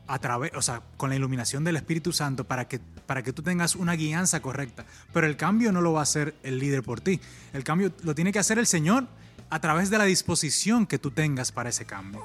a 0.07 0.19
través, 0.19 0.53
o 0.55 0.63
sea, 0.63 0.83
con 0.97 1.11
la 1.11 1.17
iluminación 1.17 1.65
del 1.65 1.77
Espíritu 1.77 2.13
Santo 2.13 2.45
para 2.45 2.69
que, 2.69 2.79
para 2.79 3.23
que 3.23 3.33
tú 3.33 3.43
tengas 3.43 3.75
una 3.75 3.95
guianza 3.95 4.41
correcta. 4.41 4.85
Pero 5.13 5.27
el 5.27 5.37
cambio 5.37 5.73
no 5.73 5.81
lo 5.81 5.93
va 5.93 6.01
a 6.01 6.03
hacer 6.03 6.35
el 6.43 6.59
líder 6.59 6.83
por 6.83 7.01
ti. 7.01 7.21
El 7.53 7.65
cambio 7.65 7.93
lo 8.03 8.15
tiene 8.15 8.33
que 8.33 8.39
hacer 8.39 8.59
el 8.59 8.67
Señor 8.67 9.07
a 9.51 9.61
través 9.61 9.91
de 9.91 9.99
la 9.99 10.05
disposición 10.05 10.87
que 10.87 10.99
tú 10.99 11.11
tengas 11.11 11.53
para 11.53 11.71
ese 11.71 11.87
cambio. 11.87 12.23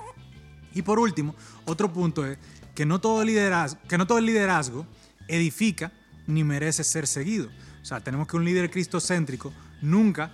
Y 0.74 0.82
por 0.82 1.00
último, 1.00 1.36
otro 1.66 1.92
punto 1.92 2.26
es 2.26 2.38
que 2.76 2.86
no 2.86 3.00
todo 3.00 3.24
liderazgo, 3.24 3.80
que 3.88 3.98
no 3.98 4.08
todo 4.08 4.18
el 4.18 4.26
liderazgo 4.26 4.86
edifica 5.28 5.92
ni 6.28 6.44
merece 6.44 6.84
ser 6.84 7.08
seguido. 7.08 7.50
O 7.82 7.86
sea, 7.86 8.00
tenemos 8.00 8.28
que 8.28 8.38
un 8.38 8.46
líder 8.46 8.70
cristocéntrico 8.70 9.54
nunca 9.82 10.32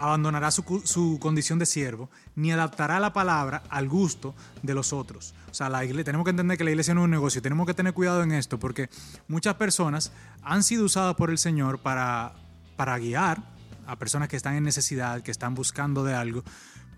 abandonará 0.00 0.50
su, 0.50 1.18
condición 1.20 1.58
de 1.58 1.66
siervo, 1.66 2.08
ni 2.34 2.50
adaptará 2.52 2.98
la 3.00 3.12
palabra 3.12 3.62
al 3.68 3.88
gusto 3.88 4.34
de 4.62 4.74
los 4.74 4.92
otros. 4.92 5.34
O 5.50 5.54
sea, 5.54 5.68
la 5.68 5.84
iglesia, 5.84 6.04
tenemos 6.04 6.24
que 6.24 6.30
entender 6.30 6.56
que 6.56 6.64
la 6.64 6.70
iglesia 6.70 6.94
no 6.94 7.02
es 7.02 7.04
un 7.04 7.10
negocio, 7.10 7.42
tenemos 7.42 7.66
que 7.66 7.74
tener 7.74 7.92
cuidado 7.92 8.22
en 8.22 8.32
esto, 8.32 8.58
porque 8.58 8.88
muchas 9.28 9.54
personas 9.56 10.10
han 10.42 10.62
sido 10.62 10.86
usadas 10.86 11.14
por 11.16 11.30
el 11.30 11.36
Señor 11.36 11.80
para, 11.80 12.32
para 12.76 12.98
guiar 12.98 13.42
a 13.86 13.96
personas 13.96 14.28
que 14.28 14.36
están 14.36 14.54
en 14.54 14.64
necesidad, 14.64 15.20
que 15.22 15.30
están 15.30 15.54
buscando 15.54 16.02
de 16.02 16.14
algo, 16.14 16.44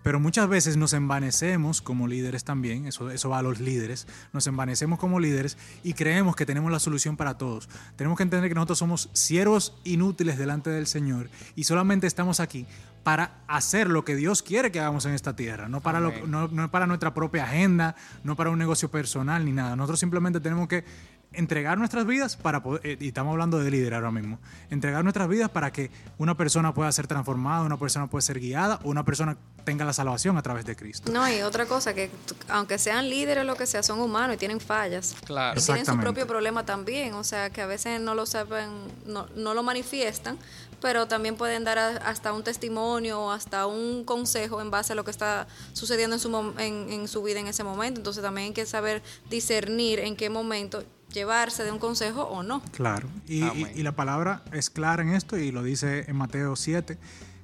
pero 0.03 0.19
muchas 0.19 0.47
veces 0.47 0.77
nos 0.77 0.93
envanecemos 0.93 1.81
como 1.81 2.07
líderes 2.07 2.43
también, 2.43 2.85
eso, 2.85 3.09
eso 3.09 3.29
va 3.29 3.39
a 3.39 3.41
los 3.41 3.59
líderes, 3.59 4.07
nos 4.33 4.45
envanecemos 4.47 4.99
como 4.99 5.19
líderes 5.19 5.57
y 5.83 5.93
creemos 5.93 6.35
que 6.35 6.45
tenemos 6.45 6.71
la 6.71 6.79
solución 6.79 7.17
para 7.17 7.37
todos. 7.37 7.69
Tenemos 7.95 8.17
que 8.17 8.23
entender 8.23 8.49
que 8.49 8.55
nosotros 8.55 8.77
somos 8.77 9.09
siervos 9.13 9.73
inútiles 9.83 10.37
delante 10.37 10.69
del 10.69 10.87
Señor 10.87 11.29
y 11.55 11.63
solamente 11.63 12.05
estamos 12.05 12.39
aquí 12.39 12.67
para 13.03 13.43
hacer 13.47 13.89
lo 13.89 14.05
que 14.05 14.15
Dios 14.15 14.41
quiere 14.41 14.71
que 14.71 14.79
hagamos 14.79 15.05
en 15.05 15.13
esta 15.13 15.35
tierra, 15.35 15.67
no 15.67 15.81
para, 15.81 15.99
no, 15.99 16.71
para 16.71 16.87
nuestra 16.87 17.13
propia 17.13 17.43
agenda, 17.43 17.95
no 18.23 18.35
para 18.35 18.49
un 18.49 18.57
negocio 18.57 18.89
personal 18.89 19.43
ni 19.43 19.51
nada. 19.51 19.75
Nosotros 19.75 19.99
simplemente 19.99 20.39
tenemos 20.39 20.67
que 20.67 20.85
entregar 21.33 21.77
nuestras 21.77 22.05
vidas 22.05 22.35
para 22.37 22.61
poder, 22.63 22.81
eh, 22.85 22.97
y 22.99 23.07
estamos 23.07 23.31
hablando 23.31 23.59
de 23.59 23.69
líder 23.71 23.93
ahora 23.93 24.11
mismo, 24.11 24.39
entregar 24.69 25.03
nuestras 25.03 25.27
vidas 25.27 25.49
para 25.49 25.71
que 25.71 25.91
una 26.17 26.35
persona 26.37 26.73
pueda 26.73 26.91
ser 26.91 27.07
transformada, 27.07 27.63
una 27.63 27.77
persona 27.77 28.07
pueda 28.09 28.21
ser 28.21 28.39
guiada, 28.39 28.79
o 28.83 28.89
una 28.89 29.03
persona 29.05 29.37
tenga 29.63 29.85
la 29.85 29.93
salvación 29.93 30.37
a 30.37 30.41
través 30.41 30.65
de 30.65 30.75
Cristo. 30.75 31.11
No, 31.11 31.29
y 31.29 31.41
otra 31.41 31.65
cosa, 31.65 31.93
que 31.93 32.09
aunque 32.49 32.77
sean 32.77 33.09
líderes 33.09 33.43
o 33.43 33.47
lo 33.47 33.55
que 33.55 33.65
sea, 33.65 33.81
son 33.83 33.99
humanos 33.99 34.35
y 34.35 34.37
tienen 34.37 34.59
fallas. 34.59 35.15
Claro. 35.25 35.59
Y 35.59 35.63
tienen 35.63 35.85
su 35.85 35.97
propio 35.97 36.27
problema 36.27 36.65
también, 36.65 37.13
o 37.13 37.23
sea, 37.23 37.49
que 37.49 37.61
a 37.61 37.65
veces 37.65 37.99
no 38.01 38.15
lo 38.15 38.25
saben, 38.25 38.69
no, 39.05 39.27
no 39.35 39.53
lo 39.53 39.63
manifiestan, 39.63 40.37
pero 40.81 41.07
también 41.07 41.37
pueden 41.37 41.63
dar 41.63 41.79
a- 41.79 41.97
hasta 41.97 42.33
un 42.33 42.43
testimonio 42.43 43.21
o 43.21 43.31
hasta 43.31 43.65
un 43.67 44.03
consejo 44.03 44.59
en 44.61 44.69
base 44.69 44.91
a 44.91 44.95
lo 44.97 45.05
que 45.05 45.11
está 45.11 45.47
sucediendo 45.71 46.15
en 46.17 46.19
su, 46.19 46.29
mom- 46.29 46.59
en, 46.59 46.91
en 46.91 47.07
su 47.07 47.23
vida 47.23 47.39
en 47.39 47.47
ese 47.47 47.63
momento. 47.63 48.01
Entonces 48.01 48.21
también 48.21 48.47
hay 48.47 48.53
que 48.53 48.65
saber 48.65 49.01
discernir 49.29 49.99
en 49.99 50.17
qué 50.17 50.29
momento 50.29 50.83
llevarse 51.13 51.63
de 51.63 51.71
un 51.71 51.79
consejo 51.79 52.23
o 52.23 52.43
no. 52.43 52.61
Claro. 52.71 53.07
Y, 53.27 53.43
Amén. 53.43 53.71
y- 53.75 53.79
y 53.79 53.83
la 53.83 53.95
palabra 53.95 54.43
es 54.51 54.69
clara 54.69 55.01
en 55.03 55.09
esto 55.13 55.37
y 55.37 55.51
lo 55.51 55.63
dice 55.63 56.05
en 56.07 56.15
Mateo 56.17 56.55
7, 56.55 56.97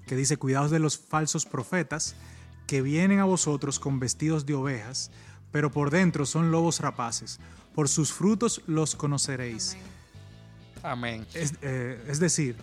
que 0.07 0.15
dice, 0.15 0.38
cuidaos 0.38 0.71
de 0.71 0.79
los 0.79 0.97
falsos 0.97 1.45
profetas 1.45 2.15
que 2.67 2.81
vienen 2.81 3.19
a 3.19 3.25
vosotros 3.25 3.79
con 3.79 3.99
vestidos 3.99 4.45
de 4.45 4.55
ovejas, 4.55 5.11
pero 5.51 5.71
por 5.71 5.89
dentro 5.91 6.25
son 6.25 6.51
lobos 6.51 6.79
rapaces. 6.81 7.39
Por 7.73 7.88
sus 7.88 8.11
frutos 8.11 8.61
los 8.67 8.95
conoceréis. 8.95 9.77
Amén. 10.83 11.25
Es, 11.33 11.53
eh, 11.61 12.03
es 12.07 12.19
decir, 12.19 12.55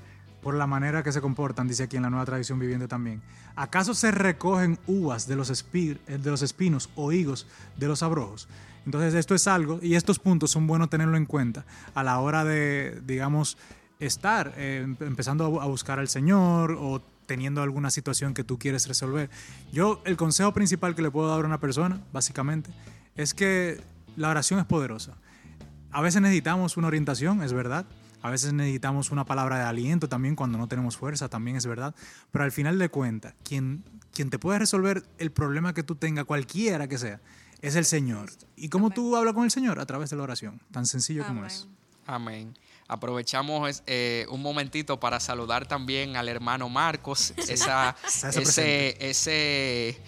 por 0.42 0.54
la 0.54 0.66
manera 0.66 1.02
que 1.02 1.12
se 1.12 1.20
comportan, 1.20 1.66
dice 1.68 1.84
aquí 1.84 1.96
en 1.96 2.02
la 2.02 2.10
nueva 2.10 2.25
tradición 2.25 2.58
viviente 2.58 2.88
también. 2.88 3.20
¿Acaso 3.56 3.94
se 3.94 4.10
recogen 4.10 4.78
uvas 4.86 5.26
de 5.26 5.36
los, 5.36 5.50
espi- 5.50 5.98
de 6.06 6.30
los 6.30 6.42
espinos 6.42 6.88
o 6.94 7.10
higos 7.12 7.46
de 7.76 7.88
los 7.88 8.02
abrojos? 8.02 8.48
Entonces 8.87 9.14
esto 9.14 9.35
es 9.35 9.47
algo, 9.49 9.81
y 9.83 9.97
estos 9.97 10.19
puntos 10.19 10.50
son 10.52 10.66
buenos 10.66 10.88
tenerlo 10.88 11.16
en 11.16 11.26
cuenta 11.26 11.66
a 11.95 12.02
la 12.02 12.19
hora 12.21 12.45
de, 12.45 13.02
digamos, 13.05 13.59
estar 13.99 14.55
eh, 14.57 14.83
em- 14.85 14.97
empezando 15.00 15.61
a 15.61 15.66
buscar 15.66 15.99
al 15.99 16.09
Señor 16.09 16.76
o 16.78 17.02
teniendo 17.26 17.61
alguna 17.62 17.90
situación 17.90 18.33
que 18.33 18.45
tú 18.45 18.59
quieres 18.59 18.87
resolver. 18.87 19.28
Yo, 19.73 20.00
el 20.05 20.16
consejo 20.16 20.52
principal 20.55 20.95
que 20.95 21.02
le 21.02 21.11
puedo 21.11 21.28
dar 21.28 21.45
a 21.45 21.47
una 21.47 21.59
persona, 21.59 22.00
básicamente, 22.12 22.71
es 23.16 23.35
que 23.35 23.81
la 24.16 24.31
oración 24.31 24.61
es 24.61 24.66
poderosa. 24.66 25.14
A 25.90 26.00
veces 26.00 26.23
necesitamos 26.23 26.76
una 26.76 26.87
orientación, 26.87 27.43
es 27.43 27.52
verdad. 27.52 27.87
A 28.23 28.31
veces 28.31 28.52
necesitamos 28.52 29.11
una 29.11 29.25
palabra 29.25 29.59
de 29.59 29.64
aliento 29.64 30.09
también 30.09 30.37
cuando 30.37 30.59
no 30.59 30.69
tenemos 30.69 30.97
fuerza, 30.97 31.28
también 31.28 31.57
es 31.57 31.66
verdad. 31.66 31.95
Pero 32.31 32.45
al 32.45 32.52
final 32.52 32.78
de 32.78 32.88
cuentas, 32.88 33.35
quien, 33.43 33.83
quien 34.12 34.31
te 34.31 34.38
puede 34.38 34.59
resolver 34.61 35.05
el 35.19 35.33
problema 35.33 35.75
que 35.75 35.83
tú 35.83 35.97
tengas, 35.97 36.25
cualquiera 36.25 36.87
que 36.87 36.99
sea, 36.99 37.21
es 37.68 37.76
el 37.76 37.85
Señor. 37.85 38.30
¿Y 38.56 38.68
cómo 38.68 38.90
tú 38.90 39.16
hablas 39.16 39.35
con 39.35 39.44
el 39.44 39.50
Señor? 39.50 39.78
A 39.80 39.87
través 39.87 40.11
de 40.11 40.16
la 40.16 40.23
oración. 40.23 40.61
Tan 40.73 40.87
sencillo 40.87 41.25
como 41.26 41.40
Amén. 41.40 41.50
es. 41.52 41.66
Amén. 42.06 42.58
Aprovechamos 42.88 43.82
eh, 43.87 44.26
un 44.30 44.40
momentito 44.42 45.00
para 45.00 45.18
saludar 45.18 45.66
también 45.66 46.14
al 46.16 46.28
hermano 46.28 46.68
Marcos, 46.68 47.32
esa, 47.49 47.96
ese, 48.37 48.96
ese, 49.11 49.99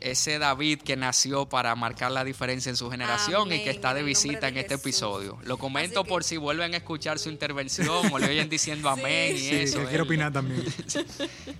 ese 0.00 0.38
David 0.38 0.82
que 0.82 0.96
nació 0.96 1.48
para 1.48 1.74
marcar 1.74 2.12
la 2.12 2.24
diferencia 2.24 2.68
en 2.68 2.76
su 2.76 2.90
generación 2.90 3.50
y 3.52 3.64
que 3.64 3.70
está 3.70 3.94
de 3.94 4.02
visita 4.02 4.48
en 4.48 4.58
este 4.58 4.74
Jesús. 4.74 4.82
episodio. 4.82 5.38
Lo 5.44 5.56
comento 5.56 6.04
que- 6.04 6.10
por 6.10 6.24
si 6.24 6.36
vuelven 6.36 6.74
a 6.74 6.76
escuchar 6.76 7.18
su 7.18 7.30
intervención 7.30 8.12
o 8.12 8.18
le 8.18 8.26
oyen 8.28 8.50
diciendo 8.50 8.88
amén 8.90 9.34
y 9.34 9.38
Sí, 9.38 9.54
eso. 9.56 9.82
quiero 9.88 10.04
opinar 10.04 10.30
también. 10.30 10.62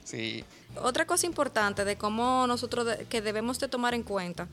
Sí, 0.04 0.44
Otra 0.82 1.06
cosa 1.06 1.24
importante 1.24 1.86
de 1.86 1.96
cómo 1.96 2.46
nosotros 2.46 2.84
de- 2.86 3.06
que 3.06 3.22
debemos 3.22 3.58
de 3.58 3.68
tomar 3.68 3.94
en 3.94 4.02
cuenta 4.02 4.46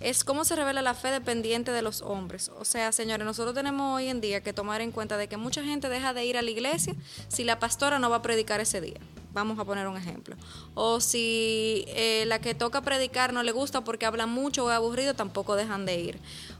es 0.00 0.22
cómo 0.22 0.44
se 0.44 0.54
revela 0.54 0.80
la 0.80 0.94
fe 0.94 1.10
dependiente 1.10 1.72
de 1.72 1.82
los 1.82 2.02
hombres. 2.02 2.50
O 2.58 2.64
sea, 2.64 2.92
señores, 2.92 3.26
nosotros 3.26 3.54
tenemos 3.54 3.96
hoy 3.96 4.08
en 4.08 4.20
día 4.20 4.42
que 4.42 4.52
tomar 4.52 4.80
en 4.80 4.92
cuenta 4.92 5.16
de 5.16 5.28
que 5.28 5.36
mucha 5.36 5.64
gente 5.64 5.88
deja 5.88 6.14
de 6.14 6.24
ir 6.24 6.36
a 6.36 6.42
la 6.42 6.50
iglesia 6.50 6.94
si 7.28 7.44
la 7.44 7.58
pastora 7.58 7.98
no 7.98 8.08
va 8.08 8.16
a 8.16 8.22
predicar 8.22 8.60
ese 8.60 8.80
día. 8.80 9.00
Vamos 9.32 9.58
a 9.58 9.64
poner 9.64 9.86
un 9.88 9.96
ejemplo. 9.96 10.36
O 10.74 11.00
si 11.00 11.84
eh, 11.88 12.24
la 12.26 12.40
que 12.40 12.54
toca 12.54 12.82
predicar 12.82 13.32
no 13.32 13.42
le 13.42 13.52
gusta 13.52 13.82
porque 13.82 14.06
habla 14.06 14.26
mucho 14.26 14.64
o 14.64 14.70
es 14.70 14.76
aburrido, 14.76 15.14
tampoco 15.14 15.56
dejan 15.56 15.84
de 15.84 16.00
ir. 16.00 16.18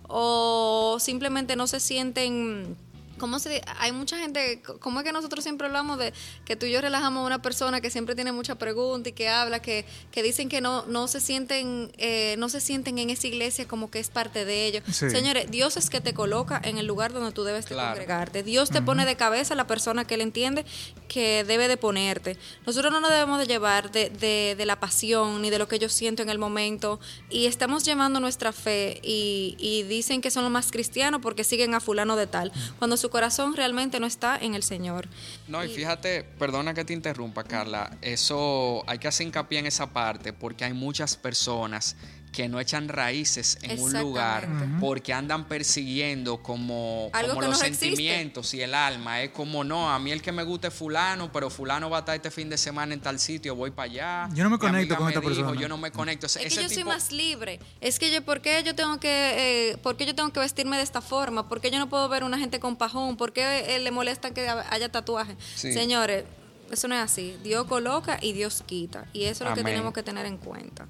O 0.08 0.98
simplemente 1.00 1.56
no 1.56 1.66
se 1.66 1.80
sienten 1.80 2.76
¿Cómo 3.18 3.38
se 3.38 3.62
Hay 3.78 3.92
mucha 3.92 4.18
gente, 4.18 4.62
¿cómo 4.80 5.00
es 5.00 5.04
que 5.04 5.12
nosotros 5.12 5.44
siempre 5.44 5.66
hablamos 5.66 5.98
de 5.98 6.12
que 6.44 6.56
tú 6.56 6.66
y 6.66 6.72
yo 6.72 6.80
relajamos 6.80 7.22
a 7.22 7.26
una 7.26 7.42
persona 7.42 7.80
que 7.80 7.90
siempre 7.90 8.14
tiene 8.14 8.32
mucha 8.32 8.56
pregunta 8.56 9.08
y 9.08 9.12
que 9.12 9.28
habla, 9.28 9.60
que, 9.60 9.84
que 10.10 10.22
dicen 10.22 10.48
que 10.48 10.60
no, 10.60 10.86
no 10.86 11.08
se 11.08 11.20
sienten, 11.20 11.92
eh, 11.98 12.36
no 12.38 12.48
se 12.48 12.60
sienten 12.60 12.98
en 12.98 13.10
esa 13.10 13.26
iglesia 13.26 13.66
como 13.66 13.90
que 13.90 13.98
es 13.98 14.08
parte 14.10 14.44
de 14.44 14.66
ellos. 14.66 14.82
Sí. 14.90 15.10
Señores, 15.10 15.50
Dios 15.50 15.76
es 15.76 15.90
que 15.90 16.00
te 16.00 16.14
coloca 16.14 16.60
en 16.64 16.78
el 16.78 16.86
lugar 16.86 17.12
donde 17.12 17.32
tú 17.32 17.44
debes 17.44 17.66
de 17.68 17.74
congregarte. 17.74 18.42
Dios 18.42 18.70
te 18.70 18.82
pone 18.82 19.04
de 19.04 19.16
cabeza 19.16 19.54
la 19.54 19.66
persona 19.66 20.06
que 20.06 20.14
él 20.14 20.20
entiende 20.20 20.64
que 21.08 21.44
debe 21.44 21.68
de 21.68 21.76
ponerte. 21.76 22.36
Nosotros 22.66 22.92
no 22.92 23.00
nos 23.00 23.10
debemos 23.10 23.38
de 23.38 23.46
llevar 23.46 23.90
de, 23.90 24.10
de, 24.10 24.54
de 24.56 24.66
la 24.66 24.78
pasión 24.80 25.42
ni 25.42 25.50
de 25.50 25.58
lo 25.58 25.68
que 25.68 25.78
yo 25.78 25.88
siento 25.88 26.22
en 26.22 26.30
el 26.30 26.38
momento 26.38 27.00
y 27.30 27.46
estamos 27.46 27.84
llevando 27.84 28.20
nuestra 28.20 28.52
fe 28.52 29.00
y, 29.02 29.56
y 29.58 29.82
dicen 29.84 30.20
que 30.20 30.30
son 30.30 30.42
los 30.44 30.52
más 30.52 30.70
cristianos 30.70 31.20
porque 31.20 31.44
siguen 31.44 31.74
a 31.74 31.80
fulano 31.80 32.16
de 32.16 32.26
tal, 32.26 32.52
cuando 32.78 32.96
su 32.96 33.07
corazón 33.10 33.54
realmente 33.54 34.00
no 34.00 34.06
está 34.06 34.36
en 34.38 34.54
el 34.54 34.62
Señor. 34.62 35.08
No, 35.46 35.64
y 35.64 35.68
fíjate, 35.68 36.24
perdona 36.38 36.74
que 36.74 36.84
te 36.84 36.92
interrumpa, 36.92 37.44
Carla, 37.44 37.96
eso 38.02 38.82
hay 38.86 38.98
que 38.98 39.08
hacer 39.08 39.26
hincapié 39.26 39.58
en 39.58 39.66
esa 39.66 39.86
parte 39.92 40.32
porque 40.32 40.64
hay 40.64 40.72
muchas 40.72 41.16
personas 41.16 41.96
que 42.32 42.48
no 42.48 42.60
echan 42.60 42.88
raíces 42.88 43.58
en 43.62 43.80
un 43.80 43.92
lugar 43.92 44.48
porque 44.80 45.12
andan 45.12 45.46
persiguiendo 45.48 46.42
como, 46.42 47.10
Algo 47.12 47.34
como 47.34 47.48
los 47.48 47.62
existe. 47.62 47.86
sentimientos 47.86 48.54
y 48.54 48.62
el 48.62 48.74
alma. 48.74 49.22
Es 49.22 49.30
como, 49.30 49.64
no, 49.64 49.90
a 49.90 49.98
mí 49.98 50.10
el 50.12 50.22
que 50.22 50.32
me 50.32 50.42
gusta 50.44 50.68
es 50.68 50.74
fulano, 50.74 51.32
pero 51.32 51.50
fulano 51.50 51.90
va 51.90 51.98
a 51.98 52.00
estar 52.00 52.14
este 52.16 52.30
fin 52.30 52.48
de 52.48 52.58
semana 52.58 52.94
en 52.94 53.00
tal 53.00 53.18
sitio, 53.18 53.54
voy 53.54 53.70
para 53.70 53.90
allá. 53.90 54.28
Yo 54.34 54.44
no 54.44 54.50
me 54.50 54.58
conecto 54.58 54.96
con 54.96 55.06
me 55.06 55.10
esta 55.12 55.20
dijo, 55.20 55.32
persona. 55.34 55.60
Yo 55.60 55.68
no 55.68 55.78
me 55.78 55.90
conecto. 55.90 56.26
O 56.26 56.28
sea, 56.28 56.42
Es 56.42 56.52
ese 56.52 56.62
que 56.62 56.68
yo 56.68 56.74
soy 56.74 56.84
más 56.84 57.12
libre. 57.12 57.60
Es 57.80 57.98
que 57.98 58.10
yo, 58.12 58.22
¿por 58.22 58.40
qué 58.40 58.62
yo 58.64 58.74
tengo 58.74 58.98
que, 59.00 59.70
eh, 59.70 59.76
por 59.78 59.96
qué 59.96 60.06
yo 60.06 60.14
tengo 60.14 60.32
que 60.32 60.40
vestirme 60.40 60.76
de 60.76 60.82
esta 60.82 61.00
forma? 61.00 61.48
¿Por 61.48 61.60
qué 61.60 61.70
yo 61.70 61.78
no 61.78 61.88
puedo 61.88 62.08
ver 62.08 62.24
una 62.24 62.38
gente 62.38 62.60
con 62.60 62.76
pajón? 62.76 63.16
¿Por 63.16 63.32
qué 63.32 63.74
eh, 63.74 63.78
le 63.78 63.90
molesta 63.90 64.32
que 64.32 64.48
haya 64.48 64.88
tatuaje? 64.90 65.36
Sí. 65.54 65.72
Señores, 65.72 66.24
eso 66.70 66.86
no 66.88 66.94
es 66.94 67.00
así. 67.00 67.36
Dios 67.42 67.66
coloca 67.66 68.18
y 68.20 68.32
Dios 68.34 68.62
quita. 68.66 69.06
Y 69.12 69.24
eso 69.24 69.44
es 69.44 69.50
lo 69.50 69.56
que 69.56 69.64
tenemos 69.64 69.92
que 69.94 70.02
tener 70.02 70.26
en 70.26 70.36
cuenta. 70.36 70.86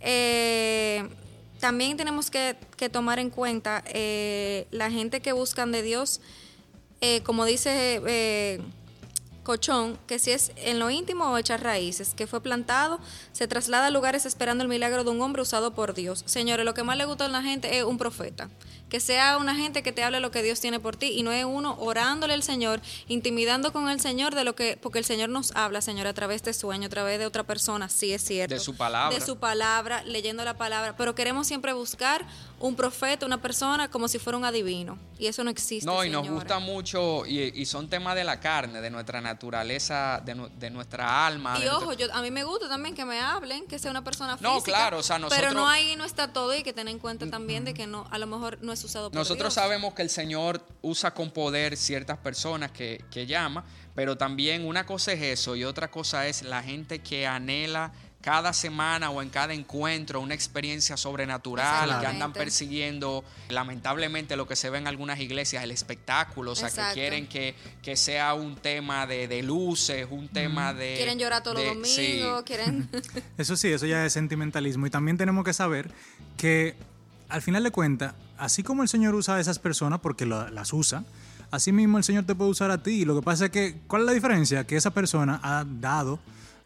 Eh, 0.00 1.08
también 1.60 1.96
tenemos 1.96 2.30
que, 2.30 2.56
tomar 2.90 3.18
en 3.18 3.30
cuenta 3.30 3.84
eh, 3.86 4.66
la 4.70 4.90
gente 4.90 5.20
que 5.20 5.32
buscan 5.32 5.70
de 5.70 5.82
Dios, 5.82 6.20
eh, 7.02 7.22
como 7.22 7.44
dice 7.44 8.00
eh, 8.06 8.60
Cochón, 9.42 9.98
que 10.06 10.18
si 10.18 10.30
es 10.30 10.52
en 10.56 10.78
lo 10.78 10.90
íntimo 10.90 11.26
o 11.26 11.36
echar 11.36 11.62
raíces, 11.62 12.14
que 12.14 12.26
fue 12.26 12.40
plantado, 12.40 12.98
se 13.32 13.46
traslada 13.46 13.88
a 13.88 13.90
lugares 13.90 14.24
esperando 14.24 14.62
el 14.64 14.68
milagro 14.68 15.04
de 15.04 15.10
un 15.10 15.20
hombre 15.20 15.42
usado 15.42 15.74
por 15.74 15.92
Dios. 15.92 16.22
Señores, 16.26 16.64
lo 16.64 16.72
que 16.72 16.82
más 16.82 16.96
le 16.96 17.04
gusta 17.04 17.26
a 17.26 17.28
la 17.28 17.42
gente 17.42 17.78
es 17.78 17.84
un 17.84 17.98
profeta. 17.98 18.48
Que 18.90 19.00
sea 19.00 19.38
una 19.38 19.54
gente 19.54 19.82
que 19.82 19.92
te 19.92 20.02
hable 20.04 20.20
lo 20.20 20.30
que 20.30 20.42
Dios 20.42 20.60
tiene 20.60 20.80
por 20.80 20.96
ti 20.96 21.06
y 21.16 21.22
no 21.22 21.32
es 21.32 21.44
uno 21.44 21.76
orándole 21.78 22.34
al 22.34 22.42
Señor, 22.42 22.80
intimidando 23.08 23.72
con 23.72 23.88
el 23.88 24.00
Señor 24.00 24.34
de 24.34 24.44
lo 24.44 24.54
que, 24.54 24.76
porque 24.76 24.98
el 24.98 25.04
Señor 25.04 25.28
nos 25.30 25.52
habla, 25.56 25.80
Señor, 25.80 26.06
a 26.06 26.12
través 26.12 26.42
de 26.42 26.52
sueño, 26.52 26.86
a 26.86 26.90
través 26.90 27.18
de 27.18 27.24
otra 27.26 27.44
persona, 27.44 27.88
sí 27.88 28.12
es 28.12 28.22
cierto. 28.22 28.54
De 28.54 28.60
su 28.60 28.76
palabra. 28.76 29.16
De 29.18 29.24
su 29.24 29.38
palabra, 29.38 30.02
leyendo 30.04 30.44
la 30.44 30.54
palabra, 30.58 30.96
pero 30.96 31.14
queremos 31.14 31.46
siempre 31.46 31.72
buscar 31.72 32.26
un 32.58 32.74
profeta, 32.76 33.24
una 33.24 33.40
persona 33.40 33.88
como 33.90 34.08
si 34.08 34.18
fuera 34.18 34.36
un 34.36 34.44
adivino. 34.44 34.98
Y 35.18 35.26
eso 35.28 35.44
no 35.44 35.50
existe. 35.50 35.86
No, 35.86 36.04
y 36.04 36.10
nos 36.10 36.28
gusta 36.28 36.58
mucho, 36.58 37.24
y, 37.26 37.38
y 37.60 37.66
son 37.66 37.88
temas 37.88 38.14
de 38.16 38.24
la 38.24 38.40
carne, 38.40 38.80
de 38.80 38.90
nuestra 38.90 39.20
naturaleza, 39.20 40.20
de, 40.24 40.34
de 40.58 40.70
nuestra 40.70 41.26
alma. 41.26 41.58
Y 41.62 41.68
ojo, 41.68 41.92
yo, 41.92 42.12
a 42.12 42.22
mí 42.22 42.30
me 42.30 42.42
gusta 42.44 42.68
también 42.68 42.94
que 42.94 43.04
me 43.04 43.20
hablen, 43.20 43.66
que 43.66 43.78
sea 43.78 43.90
una 43.90 44.02
persona 44.02 44.36
física. 44.36 44.52
No, 44.54 44.62
claro, 44.62 44.98
o 44.98 45.02
sea, 45.02 45.16
Pero 45.16 45.28
nosotros- 45.28 45.54
no 45.54 45.68
ahí 45.68 45.94
no 45.96 46.04
está 46.04 46.32
todo 46.32 46.54
y 46.54 46.62
que 46.62 46.72
tener 46.72 46.92
en 46.92 46.98
cuenta 46.98 47.28
también 47.30 47.64
de 47.64 47.74
que 47.74 47.86
no, 47.86 48.06
a 48.10 48.18
lo 48.18 48.26
mejor 48.26 48.58
no 48.62 48.72
es 48.72 48.79
usado 48.84 49.10
por 49.10 49.18
Nosotros 49.18 49.54
Dios. 49.54 49.62
sabemos 49.62 49.94
que 49.94 50.02
el 50.02 50.10
Señor 50.10 50.64
usa 50.82 51.12
con 51.12 51.30
poder 51.30 51.76
ciertas 51.76 52.18
personas 52.18 52.70
que, 52.70 53.04
que 53.10 53.26
llama, 53.26 53.64
pero 53.94 54.16
también 54.16 54.66
una 54.66 54.86
cosa 54.86 55.12
es 55.12 55.22
eso 55.22 55.56
y 55.56 55.64
otra 55.64 55.90
cosa 55.90 56.26
es 56.26 56.42
la 56.42 56.62
gente 56.62 57.00
que 57.00 57.26
anhela 57.26 57.92
cada 58.20 58.52
semana 58.52 59.10
o 59.10 59.22
en 59.22 59.30
cada 59.30 59.54
encuentro 59.54 60.20
una 60.20 60.34
experiencia 60.34 60.96
sobrenatural, 60.96 62.00
que 62.00 62.06
andan 62.06 62.32
persiguiendo 62.32 63.24
lamentablemente 63.48 64.36
lo 64.36 64.46
que 64.46 64.56
se 64.56 64.68
ve 64.68 64.78
en 64.78 64.86
algunas 64.86 65.18
iglesias, 65.20 65.64
el 65.64 65.70
espectáculo, 65.70 66.52
o 66.52 66.54
sea, 66.54 66.68
Exacto. 66.68 66.94
que 66.94 67.00
quieren 67.00 67.26
que, 67.26 67.54
que 67.82 67.96
sea 67.96 68.34
un 68.34 68.56
tema 68.56 69.06
de, 69.06 69.26
de 69.26 69.42
luces, 69.42 70.06
un 70.10 70.28
tema 70.28 70.74
de... 70.74 70.96
Quieren 70.96 71.18
llorar 71.18 71.42
todos 71.42 71.64
los 71.64 71.88
sí. 71.88 72.18
domingos, 72.18 72.42
quieren... 72.42 72.90
Eso 73.38 73.56
sí, 73.56 73.68
eso 73.72 73.86
ya 73.86 74.04
es 74.04 74.12
sentimentalismo. 74.12 74.86
Y 74.86 74.90
también 74.90 75.16
tenemos 75.16 75.42
que 75.42 75.54
saber 75.54 75.90
que 76.36 76.76
al 77.30 77.42
final 77.42 77.62
de 77.62 77.70
cuentas, 77.70 78.14
así 78.38 78.62
como 78.62 78.82
el 78.82 78.88
Señor 78.88 79.14
usa 79.14 79.36
a 79.36 79.40
esas 79.40 79.58
personas, 79.58 80.00
porque 80.00 80.26
las 80.26 80.72
usa, 80.72 81.04
así 81.50 81.72
mismo 81.72 81.98
el 81.98 82.04
Señor 82.04 82.24
te 82.24 82.34
puede 82.34 82.50
usar 82.50 82.70
a 82.70 82.82
ti. 82.82 83.04
Lo 83.04 83.14
que 83.14 83.22
pasa 83.22 83.46
es 83.46 83.50
que, 83.50 83.80
¿cuál 83.86 84.02
es 84.02 84.06
la 84.06 84.12
diferencia? 84.12 84.66
Que 84.66 84.76
esa 84.76 84.90
persona 84.90 85.40
ha 85.42 85.64
dado 85.64 86.18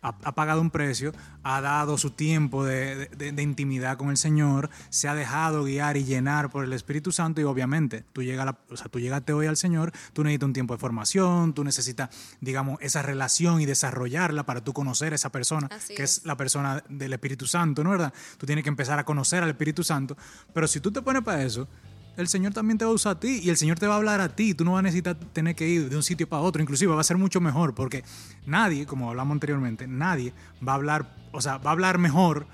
ha, 0.04 0.14
ha 0.22 0.34
pagado 0.34 0.60
un 0.60 0.70
precio, 0.70 1.12
ha 1.42 1.60
dado 1.60 1.98
su 1.98 2.10
tiempo 2.10 2.64
de, 2.64 3.06
de- 3.08 3.32
de 3.32 3.42
intimidad 3.42 3.96
con 3.96 4.10
el 4.10 4.16
Señor, 4.16 4.70
se 4.90 5.08
ha 5.08 5.14
dejado 5.14 5.64
guiar 5.64 5.96
y 5.96 6.04
llenar 6.04 6.50
por 6.50 6.64
el 6.64 6.72
Espíritu 6.72 7.10
Santo 7.10 7.40
y 7.40 7.44
obviamente 7.44 8.04
tú, 8.12 8.22
llegas 8.22 8.42
a 8.42 8.46
la- 8.46 8.58
o 8.70 8.76
sea, 8.76 8.86
tú 8.88 9.00
llegaste 9.00 9.32
hoy 9.32 9.46
al 9.46 9.56
Señor, 9.56 9.90
tú 10.12 10.22
necesitas 10.22 10.46
un 10.46 10.52
tiempo 10.52 10.74
de 10.74 10.78
formación, 10.80 11.54
tú 11.54 11.64
necesitas, 11.64 12.10
digamos, 12.40 12.78
esa 12.80 13.02
relación 13.02 13.60
y 13.60 13.66
desarrollarla 13.66 14.44
para 14.46 14.62
tú 14.62 14.72
conocer 14.72 15.12
a 15.12 15.16
esa 15.16 15.30
persona, 15.32 15.68
Así 15.72 15.94
que 15.94 16.02
es. 16.04 16.18
es. 16.18 16.24
la 16.26 16.36
persona 16.36 16.84
del 16.88 17.12
Espíritu 17.14 17.46
Santo, 17.46 17.82
¿no 17.82 17.92
es 17.92 17.98
verdad? 17.98 18.14
Tú 18.38 18.46
tienes 18.46 18.62
que 18.62 18.68
empezar 18.70 18.98
a 18.98 19.04
conocer 19.04 19.42
al 19.42 19.48
Espíritu 19.50 19.82
Santo, 19.82 20.16
pero 20.52 20.68
si 20.68 20.80
tú 20.80 20.92
te 20.92 21.02
pones 21.02 21.22
para 21.22 21.42
eso, 21.42 21.66
el 22.16 22.28
Señor 22.28 22.52
también 22.54 22.78
te 22.78 22.84
va 22.84 22.90
a 22.90 22.94
usar 22.94 23.16
a 23.16 23.20
ti 23.20 23.40
y 23.42 23.50
el 23.50 23.56
Señor 23.56 23.78
te 23.78 23.86
va 23.86 23.94
a 23.94 23.96
hablar 23.96 24.20
a 24.20 24.28
ti. 24.34 24.54
Tú 24.54 24.64
no 24.64 24.72
vas 24.72 24.80
a 24.80 24.82
necesitar 24.82 25.16
tener 25.16 25.54
que 25.54 25.66
ir 25.68 25.88
de 25.90 25.96
un 25.96 26.02
sitio 26.02 26.28
para 26.28 26.42
otro. 26.42 26.62
Inclusive 26.62 26.94
va 26.94 27.00
a 27.00 27.04
ser 27.04 27.16
mucho 27.18 27.40
mejor 27.40 27.74
porque 27.74 28.04
nadie, 28.46 28.86
como 28.86 29.10
hablamos 29.10 29.32
anteriormente, 29.34 29.86
nadie 29.86 30.32
va 30.66 30.72
a 30.72 30.76
hablar, 30.76 31.16
o 31.32 31.40
sea, 31.40 31.58
va 31.58 31.70
a 31.70 31.72
hablar 31.72 31.98
mejor 31.98 32.46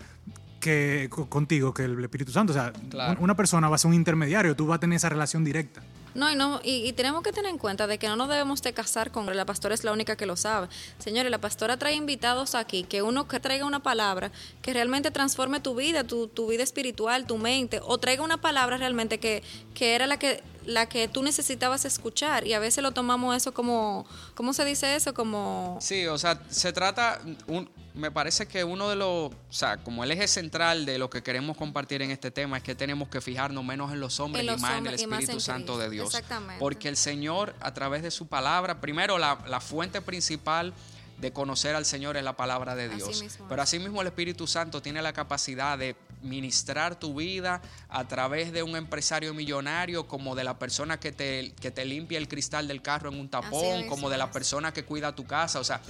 que 0.61 1.09
co- 1.11 1.29
contigo 1.29 1.73
que 1.73 1.85
el 1.85 2.03
Espíritu 2.05 2.33
Santo. 2.33 2.53
O 2.53 2.55
sea, 2.55 2.73
Claro. 2.91 3.21
una 3.23 3.35
persona 3.35 3.69
va 3.69 3.77
a 3.77 3.79
ser 3.79 3.89
un 3.89 3.95
intermediario, 3.95 4.55
tú 4.57 4.67
vas 4.67 4.77
a 4.77 4.81
tener 4.81 4.97
esa 4.97 5.09
relación 5.09 5.45
directa. 5.45 5.83
No, 6.15 6.31
y, 6.31 6.35
no 6.35 6.61
y, 6.65 6.93
tenemos 6.93 7.23
que 7.23 7.33
tener 7.33 7.51
en 7.51 7.59
cuenta 7.59 7.87
de 7.87 7.99
que 7.99 8.09
no 8.09 8.17
nos 8.17 8.29
debemos 8.29 8.63
de 8.63 8.73
casar 8.73 9.11
con 9.11 9.27
la 9.35 9.45
pastora 9.45 9.75
es 9.75 9.85
la 9.85 9.93
única 9.93 10.17
que 10.17 10.27
lo 10.27 10.37
sabe. 10.37 10.69
Señores, 10.99 11.31
la 11.31 11.39
pastora 11.39 11.77
trae 11.77 11.95
invitados 11.95 12.55
aquí, 12.55 12.83
que 12.85 13.03
uno 13.03 13.29
que 13.29 13.39
traiga 13.41 13.65
una 13.65 13.81
palabra 13.81 14.33
que 14.63 14.73
realmente 14.73 15.11
transforme 15.11 15.61
tu 15.61 15.75
vida, 15.75 16.05
tu, 16.05 16.27
tu 16.29 16.49
vida 16.49 16.63
espiritual, 16.63 17.27
tu 17.27 17.39
mente, 17.39 17.81
o 17.85 17.99
traiga 17.99 18.23
una 18.23 18.41
palabra 18.41 18.77
realmente 18.77 19.19
que, 19.21 19.43
que 19.75 19.95
era 19.95 20.07
la 20.07 20.19
que 20.19 20.43
la 20.67 20.87
que 20.87 21.09
tú 21.09 21.23
necesitabas 21.23 21.87
escuchar 21.87 22.47
y 22.47 22.53
a 22.53 22.59
veces 22.59 22.83
lo 22.83 22.93
tomamos 22.93 23.35
eso 23.35 23.53
como 23.55 24.07
¿cómo 24.35 24.53
se 24.53 24.65
dice 24.67 24.95
eso? 24.95 25.15
como 25.15 25.79
Sí, 25.81 26.07
o 26.07 26.19
sea, 26.19 26.39
se 26.51 26.73
trata, 26.73 27.19
un- 27.47 27.69
me 28.01 28.11
parece 28.11 28.47
que 28.47 28.65
uno 28.65 28.89
de 28.89 28.97
los, 28.97 29.31
o 29.31 29.35
sea, 29.51 29.77
como 29.77 30.03
el 30.03 30.11
eje 30.11 30.27
central 30.27 30.87
de 30.87 30.99
lo 30.99 31.09
que 31.09 31.23
queremos 31.23 31.57
compartir 31.57 32.03
en 32.03 32.11
este 32.11 32.31
tema 32.31 32.57
es 32.57 32.63
que 32.63 32.75
tenemos 32.75 33.09
que 33.09 33.21
fijarnos 33.21 33.65
menos 33.65 33.93
en 33.93 34.01
los 34.01 34.19
hombres 34.19 34.47
En 34.47 34.59
y 34.59 34.61
más 34.61 34.79
en 34.79 34.87
el 34.87 34.95
Espíritu 34.95 35.33
en 35.33 35.41
Santo 35.41 35.79
de 35.79 35.91
Dios. 35.91 36.07
Exactamente. 36.07 36.57
Porque 36.59 36.89
el 36.89 36.97
Señor, 36.97 37.55
a 37.61 37.73
través 37.73 38.03
de 38.03 38.11
su 38.11 38.27
palabra, 38.27 38.81
primero 38.81 39.19
la, 39.19 39.39
la 39.47 39.61
fuente 39.61 40.01
principal 40.01 40.75
de 41.21 41.33
conocer 41.33 41.77
al 41.77 41.85
Señor 41.85 42.17
es 42.17 42.25
la 42.25 42.37
palabra 42.37 42.75
de 42.75 42.87
Así 42.87 42.97
Dios. 42.97 43.23
mismo 43.23 43.47
Pero 43.49 43.63
asimismo 43.63 44.01
el 44.01 44.07
Espíritu 44.07 44.47
Santo 44.47 44.81
tiene 44.81 45.03
la 45.03 45.13
capacidad 45.13 45.77
de 45.79 45.95
ministrar 46.23 46.99
tu 46.99 47.15
vida 47.15 47.61
a 47.89 48.07
través 48.09 48.53
de 48.53 48.63
un 48.63 48.77
empresario 48.77 49.35
millonario, 49.35 50.07
como 50.07 50.35
de 50.35 50.45
la 50.45 50.59
persona 50.59 50.99
que 50.99 51.13
te, 51.13 51.53
que 51.61 51.71
te 51.71 51.85
limpia 51.85 52.19
el 52.19 52.29
cristal 52.29 52.69
del 52.69 52.83
carro 52.83 53.11
en 53.11 53.21
un 53.21 53.29
tapón, 53.29 53.87
como 53.89 54.11
de 54.11 54.19
la 54.19 54.31
persona 54.31 54.73
que 54.73 54.85
cuida 54.85 55.15
tu 55.15 55.27
casa. 55.27 55.61
O 55.61 55.65
sea, 55.65 55.81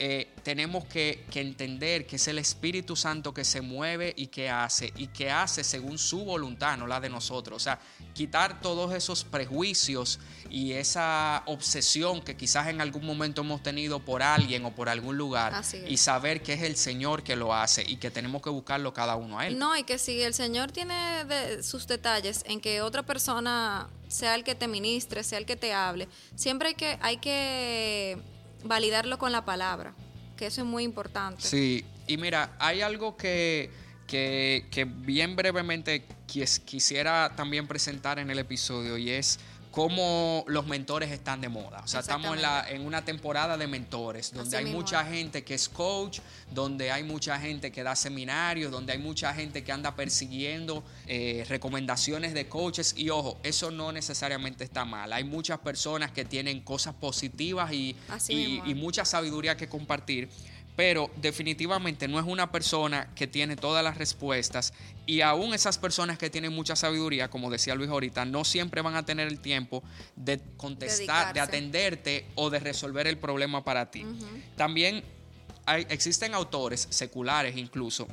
eh, 0.00 0.28
tenemos 0.42 0.84
que, 0.84 1.24
que 1.30 1.40
entender 1.40 2.06
que 2.06 2.16
es 2.16 2.28
el 2.28 2.38
Espíritu 2.38 2.94
Santo 2.94 3.34
que 3.34 3.44
se 3.44 3.60
mueve 3.60 4.14
y 4.16 4.28
que 4.28 4.48
hace, 4.48 4.92
y 4.96 5.08
que 5.08 5.30
hace 5.30 5.64
según 5.64 5.98
su 5.98 6.24
voluntad, 6.24 6.76
no 6.78 6.86
la 6.86 7.00
de 7.00 7.08
nosotros. 7.08 7.56
O 7.56 7.60
sea, 7.60 7.80
quitar 8.14 8.60
todos 8.60 8.94
esos 8.94 9.24
prejuicios 9.24 10.20
y 10.50 10.72
esa 10.72 11.42
obsesión 11.46 12.22
que 12.22 12.36
quizás 12.36 12.68
en 12.68 12.80
algún 12.80 13.04
momento 13.04 13.40
hemos 13.42 13.62
tenido 13.62 13.98
por 14.00 14.22
alguien 14.22 14.64
o 14.64 14.74
por 14.74 14.88
algún 14.88 15.16
lugar, 15.18 15.52
y 15.88 15.96
saber 15.96 16.42
que 16.42 16.52
es 16.54 16.62
el 16.62 16.76
Señor 16.76 17.22
que 17.22 17.36
lo 17.36 17.52
hace 17.54 17.82
y 17.86 17.96
que 17.96 18.10
tenemos 18.10 18.40
que 18.40 18.50
buscarlo 18.50 18.92
cada 18.94 19.16
uno 19.16 19.38
a 19.38 19.46
Él. 19.46 19.58
No, 19.58 19.76
y 19.76 19.82
que 19.82 19.98
si 19.98 20.22
el 20.22 20.32
Señor 20.34 20.70
tiene 20.72 21.24
de- 21.24 21.62
sus 21.62 21.86
detalles 21.86 22.44
en 22.46 22.60
que 22.60 22.80
otra 22.82 23.02
persona 23.04 23.88
sea 24.06 24.34
el 24.36 24.44
que 24.44 24.54
te 24.54 24.68
ministre, 24.68 25.22
sea 25.24 25.38
el 25.38 25.44
que 25.46 25.56
te 25.56 25.72
hable, 25.72 26.08
siempre 26.34 26.68
hay 26.68 26.74
que, 26.74 26.98
hay 27.02 27.16
que 27.18 28.18
validarlo 28.64 29.18
con 29.18 29.32
la 29.32 29.44
palabra, 29.44 29.94
que 30.36 30.46
eso 30.46 30.62
es 30.62 30.66
muy 30.66 30.84
importante. 30.84 31.42
Sí, 31.42 31.84
y 32.06 32.16
mira, 32.16 32.50
hay 32.58 32.80
algo 32.80 33.16
que, 33.16 33.70
que, 34.06 34.66
que 34.70 34.84
bien 34.84 35.36
brevemente 35.36 36.04
quis- 36.26 36.60
quisiera 36.64 37.32
también 37.36 37.66
presentar 37.66 38.18
en 38.18 38.30
el 38.30 38.38
episodio 38.38 38.96
y 38.98 39.10
es 39.10 39.38
cómo 39.78 40.44
los 40.48 40.66
mentores 40.66 41.10
están 41.12 41.40
de 41.40 41.48
moda. 41.48 41.82
O 41.84 41.86
sea, 41.88 42.00
estamos 42.00 42.34
en, 42.34 42.42
la, 42.42 42.68
en 42.68 42.84
una 42.84 43.04
temporada 43.04 43.56
de 43.56 43.66
mentores, 43.68 44.32
donde 44.32 44.48
Así 44.48 44.56
hay 44.56 44.64
mismo 44.64 44.80
mucha 44.80 45.04
gente 45.04 45.44
que 45.44 45.54
es 45.54 45.68
coach, 45.68 46.18
donde 46.50 46.90
hay 46.90 47.04
mucha 47.04 47.38
gente 47.38 47.70
que 47.70 47.84
da 47.84 47.94
seminarios, 47.94 48.72
donde 48.72 48.92
hay 48.92 48.98
mucha 48.98 49.32
gente 49.32 49.62
que 49.62 49.70
anda 49.70 49.94
persiguiendo 49.94 50.82
eh, 51.06 51.44
recomendaciones 51.48 52.34
de 52.34 52.48
coaches. 52.48 52.92
Y 52.96 53.10
ojo, 53.10 53.38
eso 53.44 53.70
no 53.70 53.92
necesariamente 53.92 54.64
está 54.64 54.84
mal. 54.84 55.12
Hay 55.12 55.22
muchas 55.24 55.58
personas 55.60 56.10
que 56.10 56.24
tienen 56.24 56.60
cosas 56.62 56.94
positivas 56.94 57.72
y, 57.72 57.94
y- 58.66 58.74
mucha 58.74 59.04
sabiduría 59.04 59.56
que 59.56 59.68
compartir, 59.68 60.28
pero 60.78 61.10
definitivamente 61.16 62.06
no 62.06 62.20
es 62.20 62.24
una 62.24 62.52
persona 62.52 63.08
que 63.16 63.26
tiene 63.26 63.56
todas 63.56 63.82
las 63.82 63.98
respuestas 63.98 64.72
y 65.06 65.22
aún 65.22 65.52
esas 65.52 65.76
personas 65.76 66.18
que 66.18 66.30
tienen 66.30 66.52
mucha 66.52 66.76
sabiduría, 66.76 67.28
como 67.28 67.50
decía 67.50 67.74
Luis 67.74 67.90
ahorita, 67.90 68.24
no 68.24 68.44
siempre 68.44 68.80
van 68.80 68.94
a 68.94 69.04
tener 69.04 69.26
el 69.26 69.40
tiempo 69.40 69.82
de 70.14 70.38
contestar, 70.56 71.34
de 71.34 71.40
atenderte 71.40 72.26
o 72.36 72.48
de 72.48 72.60
resolver 72.60 73.08
el 73.08 73.18
problema 73.18 73.64
para 73.64 73.90
ti. 73.90 74.06
También 74.56 75.02
hay- 75.66 75.84
existen 75.90 76.32
autores 76.32 76.86
seculares 76.90 77.56
incluso 77.56 78.06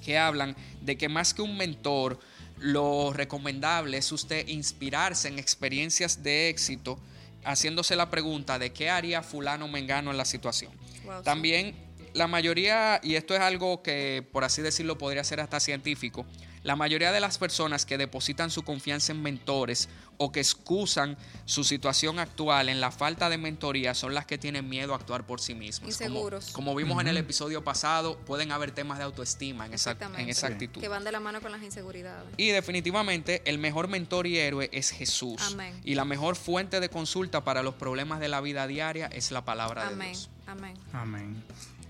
que 0.00 0.16
hablan 0.16 0.54
de 0.82 0.96
que 0.96 1.08
más 1.08 1.34
que 1.34 1.42
un 1.42 1.56
mentor, 1.56 2.20
lo 2.58 3.12
recomendable 3.12 3.96
es 3.96 4.12
usted 4.12 4.46
inspirarse 4.46 5.26
en 5.26 5.40
experiencias 5.40 6.22
de 6.22 6.50
éxito, 6.50 7.00
haciéndose 7.44 7.96
la 7.96 8.10
pregunta 8.10 8.60
de 8.60 8.72
qué 8.72 8.90
haría 8.90 9.24
fulano 9.24 9.66
mengano 9.66 10.12
en 10.12 10.18
la 10.18 10.24
situación. 10.24 10.70
Wow, 11.10 11.18
sí. 11.20 11.24
También 11.24 11.74
la 12.14 12.26
mayoría, 12.26 13.00
y 13.02 13.14
esto 13.14 13.34
es 13.34 13.40
algo 13.40 13.82
que 13.82 14.26
por 14.32 14.44
así 14.44 14.62
decirlo 14.62 14.98
podría 14.98 15.22
ser 15.24 15.40
hasta 15.40 15.60
científico, 15.60 16.26
la 16.62 16.76
mayoría 16.76 17.10
de 17.10 17.20
las 17.20 17.38
personas 17.38 17.86
que 17.86 17.96
depositan 17.96 18.50
su 18.50 18.62
confianza 18.64 19.12
en 19.12 19.22
mentores 19.22 19.88
o 20.18 20.30
que 20.30 20.40
excusan 20.40 21.16
su 21.46 21.64
situación 21.64 22.18
actual 22.18 22.68
en 22.68 22.80
la 22.82 22.90
falta 22.90 23.30
de 23.30 23.38
mentoría 23.38 23.94
son 23.94 24.12
las 24.12 24.26
que 24.26 24.36
tienen 24.36 24.68
miedo 24.68 24.92
a 24.92 24.96
actuar 24.96 25.24
por 25.24 25.40
sí 25.40 25.54
mismas. 25.54 25.96
Como- 25.96 26.08
Inseguros. 26.10 26.50
Como, 26.50 26.74
vimos 26.74 27.00
en 27.00 27.08
el 27.08 27.16
episodio 27.16 27.64
pasado, 27.64 28.18
pueden 28.26 28.52
haber 28.52 28.72
temas 28.72 28.98
de 28.98 29.04
autoestima 29.04 29.64
en 29.64 29.72
esa, 29.72 29.92
en 29.92 29.96
Exactamente. 29.96 30.30
esa 30.32 30.48
Sí. 30.48 30.52
actitud. 30.52 30.80
Que 30.82 30.88
van 30.88 31.02
de 31.04 31.12
la 31.12 31.20
mano 31.20 31.40
con 31.40 31.50
las 31.50 31.62
inseguridades. 31.62 32.28
Y 32.36 32.48
definitivamente 32.48 33.40
el 33.46 33.56
mejor 33.56 33.88
mentor 33.88 34.26
y 34.26 34.36
héroe 34.36 34.68
es 34.72 34.90
Jesús. 34.90 35.40
Amén. 35.40 35.80
Y 35.82 35.94
la 35.94 36.04
mejor 36.04 36.36
fuente 36.36 36.80
de 36.80 36.90
consulta 36.90 37.42
para 37.42 37.62
los 37.62 37.74
problemas 37.76 38.20
de 38.20 38.28
la 38.28 38.42
vida 38.42 38.66
diaria 38.66 39.06
es 39.06 39.30
la 39.30 39.46
palabra 39.46 39.86
de 39.86 39.94
Amén, 39.94 40.12
Dios. 40.12 40.28
Amén. 40.50 40.74
Amén. 40.92 41.42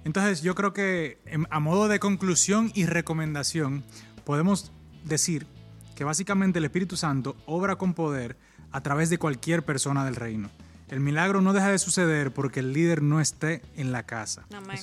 Entonces 0.05 0.43
yo 0.43 0.55
creo 0.55 0.73
que 0.73 1.21
em, 1.27 1.45
a 1.51 1.61
modo 1.61 1.89
de 1.89 1.99
conclusión 1.99 2.71
y 2.75 2.87
recomendación 2.87 3.85
podemos 4.25 4.73
decir 5.05 5.47
que 5.95 6.05
básicamente 6.05 6.59
el 6.59 6.65
Espíritu 6.65 6.97
Santo 6.97 7.37
obra 7.47 7.77
con 7.77 7.95
poder 7.95 8.37
a 8.73 8.81
través 8.83 9.11
de 9.11 9.19
cualquier 9.19 9.65
persona 9.65 10.05
del 10.05 10.17
reino. 10.17 10.51
El 10.89 11.01
milagro 11.01 11.41
no 11.41 11.53
deja 11.53 11.69
de 11.69 11.79
suceder 11.79 12.33
porque 12.33 12.61
el 12.61 12.73
líder 12.73 13.03
no 13.03 13.21
esté 13.21 13.63
en 13.77 13.93
la 13.93 14.05
casa. 14.05 14.47
Amén. 14.53 14.79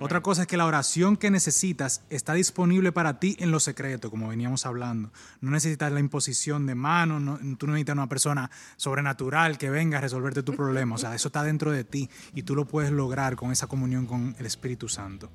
Otra 0.00 0.20
cosa 0.20 0.42
es 0.42 0.48
que 0.48 0.56
la 0.56 0.66
oración 0.66 1.16
que 1.16 1.30
necesitas 1.30 2.02
está 2.10 2.34
disponible 2.34 2.90
para 2.92 3.20
ti 3.20 3.36
en 3.38 3.50
lo 3.52 3.60
secreto, 3.60 4.10
como 4.10 4.28
veníamos 4.28 4.66
hablando. 4.66 5.12
No 5.40 5.50
necesitas 5.52 5.92
la 5.92 6.00
imposición 6.00 6.66
de 6.66 6.74
manos, 6.74 7.22
no- 7.22 7.38
tú 7.56 7.66
no 7.66 7.72
necesitas 7.74 7.94
una 7.94 8.08
persona 8.08 8.50
sobrenatural 8.76 9.58
que 9.58 9.70
venga 9.70 9.98
a 9.98 10.00
resolverte 10.00 10.42
tu 10.42 10.54
problema. 10.54 10.96
O 10.96 10.98
sea, 10.98 11.14
eso 11.14 11.28
está 11.28 11.42
dentro 11.44 11.70
de 11.70 11.84
ti 11.84 12.10
y 12.34 12.42
tú 12.42 12.54
lo 12.56 12.66
puedes 12.66 12.90
lograr 12.90 13.36
con 13.36 13.52
esa 13.52 13.68
comunión 13.68 14.06
con 14.06 14.34
el 14.38 14.46
Espíritu 14.46 14.88
Santo. 14.88 15.30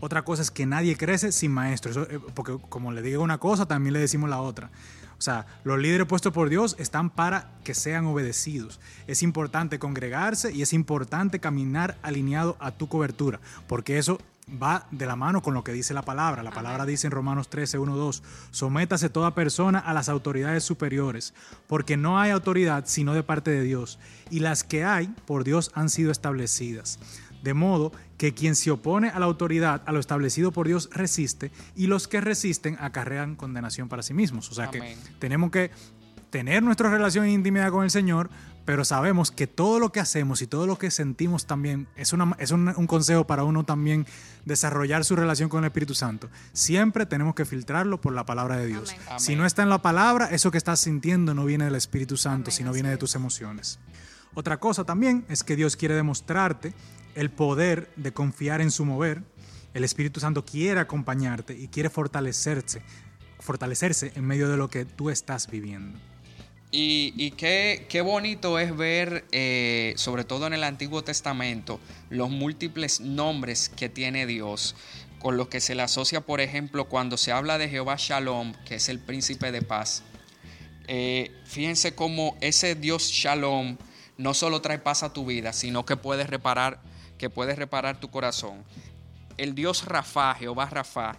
Otra 0.00 0.22
cosa 0.22 0.42
es 0.42 0.50
que 0.50 0.66
nadie 0.66 0.96
crece 0.96 1.30
sin 1.32 1.52
maestro, 1.52 1.90
Eso, 1.92 2.02
eh, 2.10 2.20
porque 2.34 2.58
como 2.68 2.90
le 2.92 3.00
digo 3.00 3.22
una 3.22 3.38
cosa, 3.38 3.66
también 3.66 3.92
le 3.92 4.00
decimos 4.00 4.28
la 4.28 4.40
otra. 4.40 4.70
O 5.24 5.30
sea, 5.32 5.46
los 5.64 5.78
líderes 5.78 6.06
puestos 6.06 6.34
por 6.34 6.50
Dios 6.50 6.76
están 6.78 7.08
para 7.08 7.48
que 7.64 7.72
sean 7.72 8.04
obedecidos. 8.04 8.78
Es 9.06 9.22
importante 9.22 9.78
congregarse 9.78 10.52
y 10.52 10.60
es 10.60 10.74
importante 10.74 11.40
caminar 11.40 11.96
alineado 12.02 12.58
a 12.60 12.72
tu 12.72 12.88
cobertura, 12.90 13.40
porque 13.66 13.96
eso 13.96 14.18
va 14.62 14.86
de 14.90 15.06
la 15.06 15.16
mano 15.16 15.40
con 15.40 15.54
lo 15.54 15.64
que 15.64 15.72
dice 15.72 15.94
la 15.94 16.02
palabra. 16.02 16.42
La 16.42 16.50
palabra 16.50 16.84
dice 16.84 17.06
en 17.06 17.12
Romanos 17.12 17.48
13, 17.48 17.78
1, 17.78 17.96
2, 17.96 18.22
sométase 18.50 19.08
toda 19.08 19.34
persona 19.34 19.78
a 19.78 19.94
las 19.94 20.10
autoridades 20.10 20.62
superiores, 20.62 21.32
porque 21.68 21.96
no 21.96 22.20
hay 22.20 22.30
autoridad 22.30 22.84
sino 22.86 23.14
de 23.14 23.22
parte 23.22 23.50
de 23.50 23.62
Dios, 23.62 23.98
y 24.28 24.40
las 24.40 24.62
que 24.62 24.84
hay 24.84 25.06
por 25.24 25.42
Dios 25.42 25.70
han 25.74 25.88
sido 25.88 26.12
establecidas. 26.12 26.98
De 27.44 27.52
modo 27.52 27.92
que 28.16 28.32
quien 28.32 28.56
se 28.56 28.70
opone 28.70 29.10
a 29.10 29.18
la 29.18 29.26
autoridad, 29.26 29.82
a 29.84 29.92
lo 29.92 30.00
establecido 30.00 30.50
por 30.50 30.66
Dios, 30.66 30.88
resiste, 30.92 31.52
y 31.76 31.88
los 31.88 32.08
que 32.08 32.22
resisten 32.22 32.78
acarrean 32.80 33.36
condenación 33.36 33.90
para 33.90 34.02
sí 34.02 34.14
mismos. 34.14 34.50
O 34.50 34.54
sea 34.54 34.68
Amén. 34.68 34.96
que 34.98 35.12
tenemos 35.18 35.50
que 35.50 35.70
tener 36.30 36.62
nuestra 36.62 36.90
relación 36.90 37.26
e 37.26 37.32
intimidad 37.32 37.70
con 37.70 37.84
el 37.84 37.90
Señor, 37.90 38.30
pero 38.64 38.82
sabemos 38.86 39.30
que 39.30 39.46
todo 39.46 39.78
lo 39.78 39.92
que 39.92 40.00
hacemos 40.00 40.40
y 40.40 40.46
todo 40.46 40.66
lo 40.66 40.78
que 40.78 40.90
sentimos 40.90 41.44
también 41.44 41.86
es, 41.96 42.14
una, 42.14 42.34
es 42.38 42.50
un, 42.50 42.72
un 42.74 42.86
consejo 42.86 43.26
para 43.26 43.44
uno 43.44 43.64
también 43.64 44.06
desarrollar 44.46 45.04
su 45.04 45.14
relación 45.14 45.50
con 45.50 45.62
el 45.62 45.66
Espíritu 45.66 45.94
Santo. 45.94 46.30
Siempre 46.54 47.04
tenemos 47.04 47.34
que 47.34 47.44
filtrarlo 47.44 48.00
por 48.00 48.14
la 48.14 48.24
palabra 48.24 48.56
de 48.56 48.66
Dios. 48.68 48.96
Amén. 49.06 49.20
Si 49.20 49.36
no 49.36 49.44
está 49.44 49.62
en 49.62 49.68
la 49.68 49.82
palabra, 49.82 50.30
eso 50.30 50.50
que 50.50 50.56
estás 50.56 50.80
sintiendo 50.80 51.34
no 51.34 51.44
viene 51.44 51.66
del 51.66 51.74
Espíritu 51.74 52.16
Santo, 52.16 52.48
Amén, 52.48 52.56
sino 52.56 52.72
viene 52.72 52.88
de 52.88 52.96
tus 52.96 53.14
emociones. 53.14 53.78
Otra 54.32 54.58
cosa 54.58 54.84
también 54.84 55.26
es 55.28 55.44
que 55.44 55.56
Dios 55.56 55.76
quiere 55.76 55.94
demostrarte 55.94 56.72
el 57.14 57.30
poder 57.30 57.90
de 57.96 58.12
confiar 58.12 58.60
en 58.60 58.70
su 58.70 58.84
mover. 58.84 59.22
El 59.72 59.84
Espíritu 59.84 60.20
Santo 60.20 60.44
quiere 60.44 60.80
acompañarte 60.80 61.56
y 61.56 61.68
quiere 61.68 61.90
fortalecerse, 61.90 62.82
fortalecerse 63.40 64.12
en 64.14 64.24
medio 64.24 64.48
de 64.48 64.56
lo 64.56 64.68
que 64.68 64.84
tú 64.84 65.10
estás 65.10 65.50
viviendo. 65.50 65.98
Y, 66.76 67.30
qué, 67.32 67.86
qué, 67.88 68.00
bonito 68.00 68.58
es 68.58 68.76
ver, 68.76 69.24
eh, 69.30 69.94
sobre 69.96 70.24
todo 70.24 70.48
en 70.48 70.54
el 70.54 70.64
Antiguo 70.64 71.04
Testamento, 71.04 71.78
los 72.10 72.30
múltiples 72.30 73.00
nombres 73.00 73.68
que 73.68 73.88
tiene 73.88 74.26
Dios, 74.26 74.74
con 75.20 75.36
los 75.36 75.46
que 75.46 75.60
se 75.60 75.76
le 75.76 75.82
asocia, 75.82 76.20
por 76.22 76.40
ejemplo, 76.40 76.88
cuando 76.88 77.16
se 77.16 77.30
habla 77.30 77.58
de 77.58 77.68
Jehová 77.68 77.94
Shalom, 77.96 78.54
que 78.66 78.74
es 78.74 78.88
el 78.88 78.98
príncipe 78.98 79.52
de 79.52 79.62
paz. 79.62 80.02
Eh, 80.88 81.30
fíjense 81.46 81.94
cómo 81.94 82.36
ese 82.40 82.74
Dios 82.74 83.04
Shalom 83.04 83.76
no 84.18 84.34
solo 84.34 84.60
trae 84.60 84.78
paz 84.78 85.04
a 85.04 85.12
tu 85.12 85.24
vida, 85.24 85.52
sino 85.52 85.86
que 85.86 85.96
puede 85.96 86.24
reparar, 86.24 86.82
que 87.18 87.30
puede 87.30 87.54
reparar 87.54 88.00
tu 88.00 88.10
corazón. 88.10 88.64
El 89.36 89.54
Dios 89.54 89.84
Rafa, 89.84 90.34
Jehová 90.34 90.66
Rafa, 90.66 91.16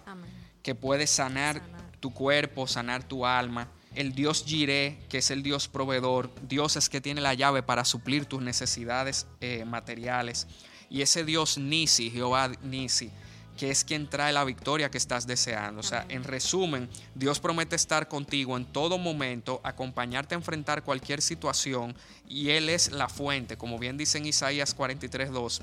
que 0.62 0.74
puede 0.74 1.06
sanar, 1.06 1.62
tu 2.00 2.12
cuerpo, 2.12 2.66
sanar 2.66 3.02
tu 3.02 3.24
alma 3.26 3.68
el 3.96 4.12
Dios 4.14 4.44
Jireh, 4.46 4.98
que 5.08 5.18
es 5.18 5.30
el 5.30 5.42
Dios 5.42 5.68
proveedor, 5.68 6.30
Dios 6.46 6.76
es 6.76 6.88
que 6.88 7.00
tiene 7.00 7.22
la 7.22 7.34
llave 7.34 7.62
para 7.62 7.84
suplir 7.84 8.26
tus 8.26 8.42
necesidades 8.42 9.26
eh, 9.40 9.64
materiales. 9.64 10.46
Y 10.90 11.00
ese 11.00 11.24
Dios 11.24 11.56
Nisi, 11.58 12.10
Jehová 12.10 12.52
Nisi, 12.62 13.10
que 13.56 13.70
es 13.70 13.84
quien 13.84 14.06
trae 14.08 14.34
la 14.34 14.44
victoria 14.44 14.90
que 14.90 14.98
estás 14.98 15.26
deseando. 15.26 15.80
O 15.80 15.82
sea, 15.82 16.04
en 16.10 16.24
resumen, 16.24 16.90
Dios 17.14 17.40
promete 17.40 17.74
estar 17.74 18.06
contigo 18.06 18.56
en 18.58 18.66
todo 18.66 18.98
momento, 18.98 19.62
acompañarte 19.64 20.34
a 20.34 20.38
enfrentar 20.38 20.84
cualquier 20.84 21.22
situación 21.22 21.96
y 22.28 22.50
Él 22.50 22.68
es 22.68 22.92
la 22.92 23.08
fuente, 23.08 23.56
como 23.56 23.78
bien 23.78 23.96
dice 23.96 24.18
en 24.18 24.26
Isaías 24.26 24.76
43.2 24.76 25.62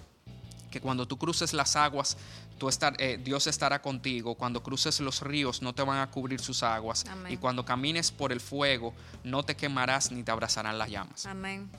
que 0.74 0.82
cuando 0.82 1.08
tú 1.08 1.18
cruces 1.18 1.54
las 1.54 1.76
aguas, 1.76 2.18
tú 2.58 2.68
estar, 2.68 2.96
eh, 2.98 3.20
Dios 3.24 3.46
estará 3.46 3.80
contigo. 3.80 4.34
Cuando 4.34 4.64
cruces 4.64 5.00
los 5.02 5.22
ríos, 5.22 5.62
no 5.62 5.74
te 5.74 5.84
van 5.84 6.00
a 6.00 6.10
cubrir 6.10 6.42
sus 6.42 6.64
aguas. 6.64 7.06
Y 7.30 7.38
cuando 7.38 7.64
camines 7.64 8.12
por 8.12 8.32
el 8.32 8.42
fuego, 8.42 8.96
no 9.24 9.44
te 9.44 9.56
quemarás 9.56 10.12
ni 10.12 10.24
te 10.24 10.32
abrazarán 10.32 10.80
las 10.80 10.90
llamas. 10.90 11.28
Amén. 11.28 11.70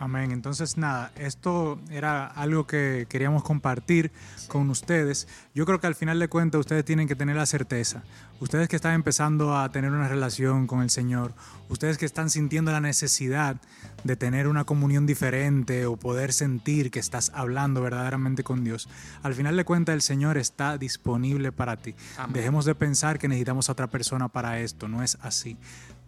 Amén. 0.00 0.30
Entonces, 0.30 0.76
nada, 0.76 1.10
esto 1.16 1.80
era 1.90 2.26
algo 2.26 2.66
que 2.66 3.06
queríamos 3.08 3.42
compartir 3.42 4.12
con 4.46 4.70
ustedes. 4.70 5.26
Yo 5.54 5.66
creo 5.66 5.80
que 5.80 5.88
al 5.88 5.96
final 5.96 6.20
de 6.20 6.28
cuentas 6.28 6.60
ustedes 6.60 6.84
tienen 6.84 7.08
que 7.08 7.16
tener 7.16 7.34
la 7.34 7.46
certeza. 7.46 8.04
Ustedes 8.40 8.68
que 8.68 8.76
están 8.76 8.94
empezando 8.94 9.56
a 9.56 9.72
tener 9.72 9.90
una 9.90 10.06
relación 10.06 10.68
con 10.68 10.82
el 10.82 10.90
Señor, 10.90 11.34
ustedes 11.68 11.98
que 11.98 12.06
están 12.06 12.30
sintiendo 12.30 12.70
la 12.70 12.80
necesidad 12.80 13.56
de 14.04 14.14
tener 14.14 14.46
una 14.46 14.62
comunión 14.62 15.06
diferente 15.06 15.86
o 15.86 15.96
poder 15.96 16.32
sentir 16.32 16.92
que 16.92 17.00
estás 17.00 17.32
hablando 17.34 17.82
verdaderamente 17.82 18.44
con 18.44 18.62
Dios, 18.62 18.88
al 19.24 19.34
final 19.34 19.56
de 19.56 19.64
cuentas 19.64 19.94
el 19.94 20.02
Señor 20.02 20.38
está 20.38 20.78
disponible 20.78 21.50
para 21.50 21.76
ti. 21.76 21.96
Dejemos 22.32 22.64
de 22.64 22.76
pensar 22.76 23.18
que 23.18 23.26
necesitamos 23.26 23.68
a 23.68 23.72
otra 23.72 23.88
persona 23.88 24.28
para 24.28 24.60
esto, 24.60 24.86
no 24.86 25.02
es 25.02 25.18
así. 25.20 25.56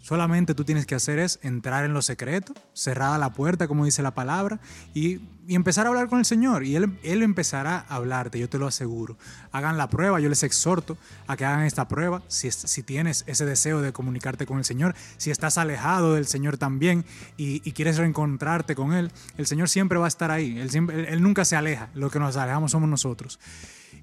Solamente 0.00 0.54
tú 0.54 0.64
tienes 0.64 0.86
que 0.86 0.94
hacer 0.94 1.18
es 1.18 1.38
entrar 1.42 1.84
en 1.84 1.92
lo 1.92 2.00
secreto, 2.00 2.54
cerrada 2.72 3.18
la 3.18 3.34
puerta, 3.34 3.68
como 3.68 3.84
dice 3.84 4.02
la 4.02 4.14
palabra, 4.14 4.58
y, 4.94 5.20
empezar 5.48 5.86
a 5.86 5.88
hablar 5.88 6.08
con 6.08 6.20
el 6.20 6.24
Señor. 6.24 6.64
Y 6.64 6.76
él, 6.76 6.96
empezará 7.02 7.84
a 7.88 7.96
hablarte, 7.96 8.38
yo 8.38 8.48
te 8.48 8.56
lo 8.56 8.68
aseguro. 8.68 9.18
Hagan 9.50 9.76
la 9.76 9.90
prueba, 9.90 10.20
yo 10.20 10.28
les 10.28 10.44
exhorto 10.44 10.96
a 11.26 11.36
que 11.36 11.44
hagan 11.44 11.64
esta 11.64 11.88
prueba. 11.88 12.22
Si, 12.28 12.82
tienes 12.82 13.24
ese 13.26 13.44
deseo 13.44 13.82
de 13.82 13.92
comunicarte 13.92 14.46
con 14.46 14.58
el 14.58 14.64
Señor, 14.64 14.94
si 15.16 15.32
estás 15.32 15.58
alejado 15.58 16.14
del 16.14 16.26
Señor 16.26 16.56
también 16.56 17.04
y, 17.36 17.60
quieres 17.72 17.98
reencontrarte 17.98 18.74
con 18.74 18.92
Él, 18.92 19.10
el 19.36 19.46
Señor 19.46 19.68
siempre 19.68 19.98
va 19.98 20.04
a 20.04 20.08
estar 20.08 20.30
ahí. 20.30 20.58
Él, 20.58 20.70
él 21.08 21.22
nunca 21.22 21.44
se 21.44 21.56
aleja, 21.56 21.90
lo 21.94 22.10
que 22.10 22.20
nos 22.20 22.36
alejamos 22.36 22.70
somos 22.70 22.88
nosotros. 22.88 23.40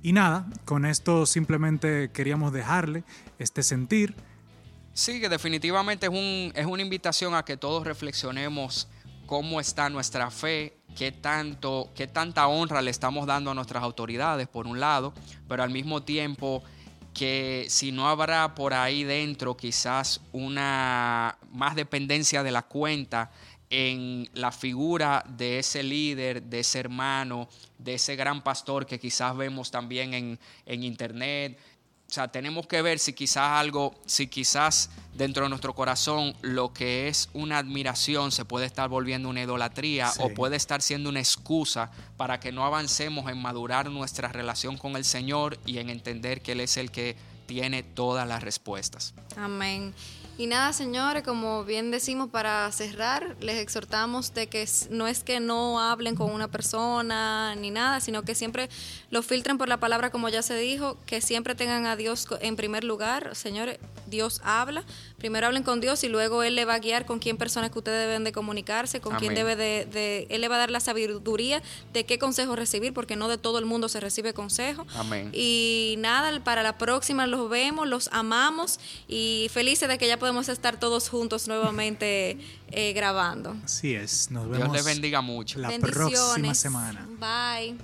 Y 0.03 0.13
nada, 0.13 0.47
con 0.65 0.85
esto 0.85 1.25
simplemente 1.25 2.11
queríamos 2.11 2.53
dejarle 2.53 3.03
este 3.39 3.63
sentir 3.63 4.15
Sí, 4.97 5.21
que 5.21 5.29
definitivamente 5.29 6.07
es, 6.07 6.11
un, 6.11 6.51
es 6.55 6.65
una 6.65 6.81
invitación 6.81 7.35
a 7.35 7.45
que 7.45 7.55
todos 7.55 7.85
reflexionemos 7.85 8.87
cómo 9.27 9.59
está 9.59 9.91
nuestra 9.91 10.31
fe, 10.31 10.73
qué, 10.95 11.11
tanto, 11.11 11.91
qué 11.93 12.07
tanta 12.07 12.47
honra 12.47 12.81
le 12.81 12.89
estamos 12.89 13.27
dando 13.27 13.51
a 13.51 13.53
nuestras 13.53 13.83
autoridades, 13.83 14.47
por 14.47 14.65
un 14.65 14.79
lado, 14.79 15.13
pero 15.47 15.61
al 15.61 15.69
mismo 15.69 16.01
tiempo 16.01 16.63
que 17.13 17.67
si 17.69 17.91
no 17.91 18.09
habrá 18.09 18.55
por 18.55 18.73
ahí 18.73 19.03
dentro 19.03 19.55
quizás 19.55 20.19
una 20.31 21.37
más 21.51 21.75
dependencia 21.75 22.41
de 22.41 22.49
la 22.49 22.63
cuenta 22.63 23.29
en 23.69 24.27
la 24.33 24.51
figura 24.51 25.23
de 25.27 25.59
ese 25.59 25.83
líder, 25.83 26.41
de 26.41 26.61
ese 26.61 26.79
hermano, 26.79 27.49
de 27.77 27.93
ese 27.93 28.15
gran 28.15 28.41
pastor 28.41 28.87
que 28.87 28.99
quizás 28.99 29.37
vemos 29.37 29.69
también 29.69 30.15
en, 30.15 30.39
en 30.65 30.83
internet, 30.83 31.59
o 32.09 32.13
sea, 32.13 32.29
tenemos 32.29 32.67
que 32.67 32.81
ver 32.81 32.99
si 32.99 33.11
quizás 33.11 33.51
algo, 33.59 33.93
si 34.05 34.27
quizás 34.27 34.89
dentro 35.13 35.43
de 35.43 35.49
nuestro 35.49 35.75
corazón 35.75 36.35
lo 36.41 36.71
que 36.71 37.09
es 37.09 37.29
una 37.33 37.57
admiración 37.57 38.31
se 38.31 38.45
puede 38.45 38.65
estar 38.65 38.87
volviendo 38.87 39.27
una 39.27 39.41
idolatría 39.41 40.11
o 40.19 40.29
puede 40.29 40.55
estar 40.55 40.81
siendo 40.81 41.09
una 41.09 41.19
excusa 41.19 41.91
para 42.15 42.39
que 42.39 42.51
no 42.53 42.63
avancemos 42.65 43.29
en 43.29 43.41
madurar 43.41 43.89
nuestra 43.89 44.29
relación 44.29 44.77
con 44.77 44.95
el 44.95 45.03
Señor 45.03 45.59
y 45.65 45.79
en 45.79 45.89
entender 45.89 46.41
que 46.41 46.53
Él 46.53 46.61
es 46.61 46.77
el 46.77 46.91
que 46.91 47.17
tiene 47.45 47.83
todas 47.83 48.27
las 48.27 48.41
respuestas. 48.41 49.13
Amén. 49.35 49.93
Y 50.39 50.45
nada, 50.45 50.71
señores, 50.71 51.23
como 51.23 51.63
bien 51.63 51.89
decimos 51.89 52.29
para 52.29 52.71
cerrar, 52.71 53.35
les 53.39 53.57
exhortamos 53.57 54.35
de 54.35 54.45
que 54.45 54.69
no 54.91 55.07
es 55.07 55.23
que 55.23 55.39
no 55.39 55.79
hablen 55.79 56.15
con 56.15 56.31
una 56.31 56.47
persona 56.47 57.55
ni 57.55 57.71
nada, 57.71 58.01
sino 58.01 58.21
que 58.21 58.35
siempre 58.35 58.69
lo 59.09 59.23
filtren 59.23 59.57
por 59.57 59.67
la 59.67 59.79
palabra, 59.79 60.11
como 60.11 60.29
ya 60.29 60.43
se 60.43 60.55
dijo, 60.55 60.95
que 61.07 61.21
siempre 61.21 61.55
tengan 61.55 61.87
a 61.87 61.95
Dios 61.95 62.27
en 62.39 62.55
primer 62.55 62.83
lugar. 62.83 63.35
Señores, 63.35 63.79
Dios 64.05 64.39
habla, 64.43 64.83
primero 65.17 65.47
hablen 65.47 65.63
con 65.63 65.81
Dios 65.81 66.03
y 66.03 66.09
luego 66.09 66.43
Él 66.43 66.55
le 66.55 66.65
va 66.65 66.75
a 66.75 66.79
guiar 66.79 67.05
con 67.05 67.19
quién 67.19 67.37
personas 67.37 67.71
que 67.71 67.79
ustedes 67.79 68.07
deben 68.07 68.23
de 68.23 68.31
comunicarse, 68.31 69.01
con 69.01 69.15
quién 69.15 69.33
debe 69.33 69.55
de, 69.55 70.27
Él 70.29 70.41
le 70.41 70.47
va 70.47 70.55
a 70.55 70.59
dar 70.59 70.71
la 70.71 70.79
sabiduría 70.79 71.61
de 71.93 72.05
qué 72.05 72.19
consejo 72.19 72.55
recibir, 72.55 72.93
porque 72.93 73.15
no 73.15 73.27
de 73.27 73.37
todo 73.37 73.59
el 73.59 73.65
mundo 73.65 73.89
se 73.89 73.99
recibe 73.99 74.33
consejo. 74.33 74.85
Amén. 74.95 75.31
Y 75.33 75.95
nada, 75.99 76.43
para 76.43 76.63
la 76.63 76.77
próxima 76.77 77.27
los 77.27 77.49
vemos, 77.49 77.87
los 77.87 78.09
amamos 78.11 78.79
y 79.07 79.49
felices 79.51 79.89
de 79.89 79.97
que 79.97 80.07
ya 80.07 80.17
podemos 80.17 80.49
estar 80.49 80.79
todos 80.79 81.09
juntos 81.09 81.47
nuevamente 81.47 82.37
eh, 82.71 82.93
grabando. 82.93 83.55
Así 83.63 83.95
es, 83.95 84.29
nos 84.31 84.49
vemos. 84.49 84.71
Dios 84.71 84.71
les 84.73 84.85
bendiga 84.85 85.21
mucho. 85.21 85.59
La 85.59 85.71
próxima 85.79 86.53
semana. 86.53 87.07
Bye. 87.19 87.75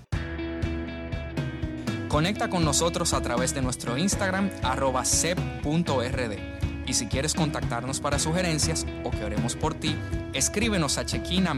Conecta 2.08 2.48
con 2.48 2.63
nosotros 2.63 3.12
a 3.13 3.22
través 3.22 3.56
de 3.56 3.63
nuestro 3.63 3.98
Instagram 3.98 4.52
arroba 4.62 5.04
sep.rd. 5.04 6.62
Y 6.86 6.93
si 6.93 7.08
quieres 7.08 7.34
contactarnos 7.34 8.00
para 8.00 8.19
sugerencias 8.19 8.86
o 9.04 9.12
que 9.12 9.24
oremos 9.24 9.56
por 9.56 9.74
ti, 9.74 9.96
escríbenos 10.34 10.98
a 10.98 11.06
chequina 11.06 11.54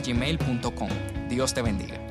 gmail.com. 0.00 0.88
Dios 1.28 1.54
te 1.54 1.62
bendiga. 1.62 2.05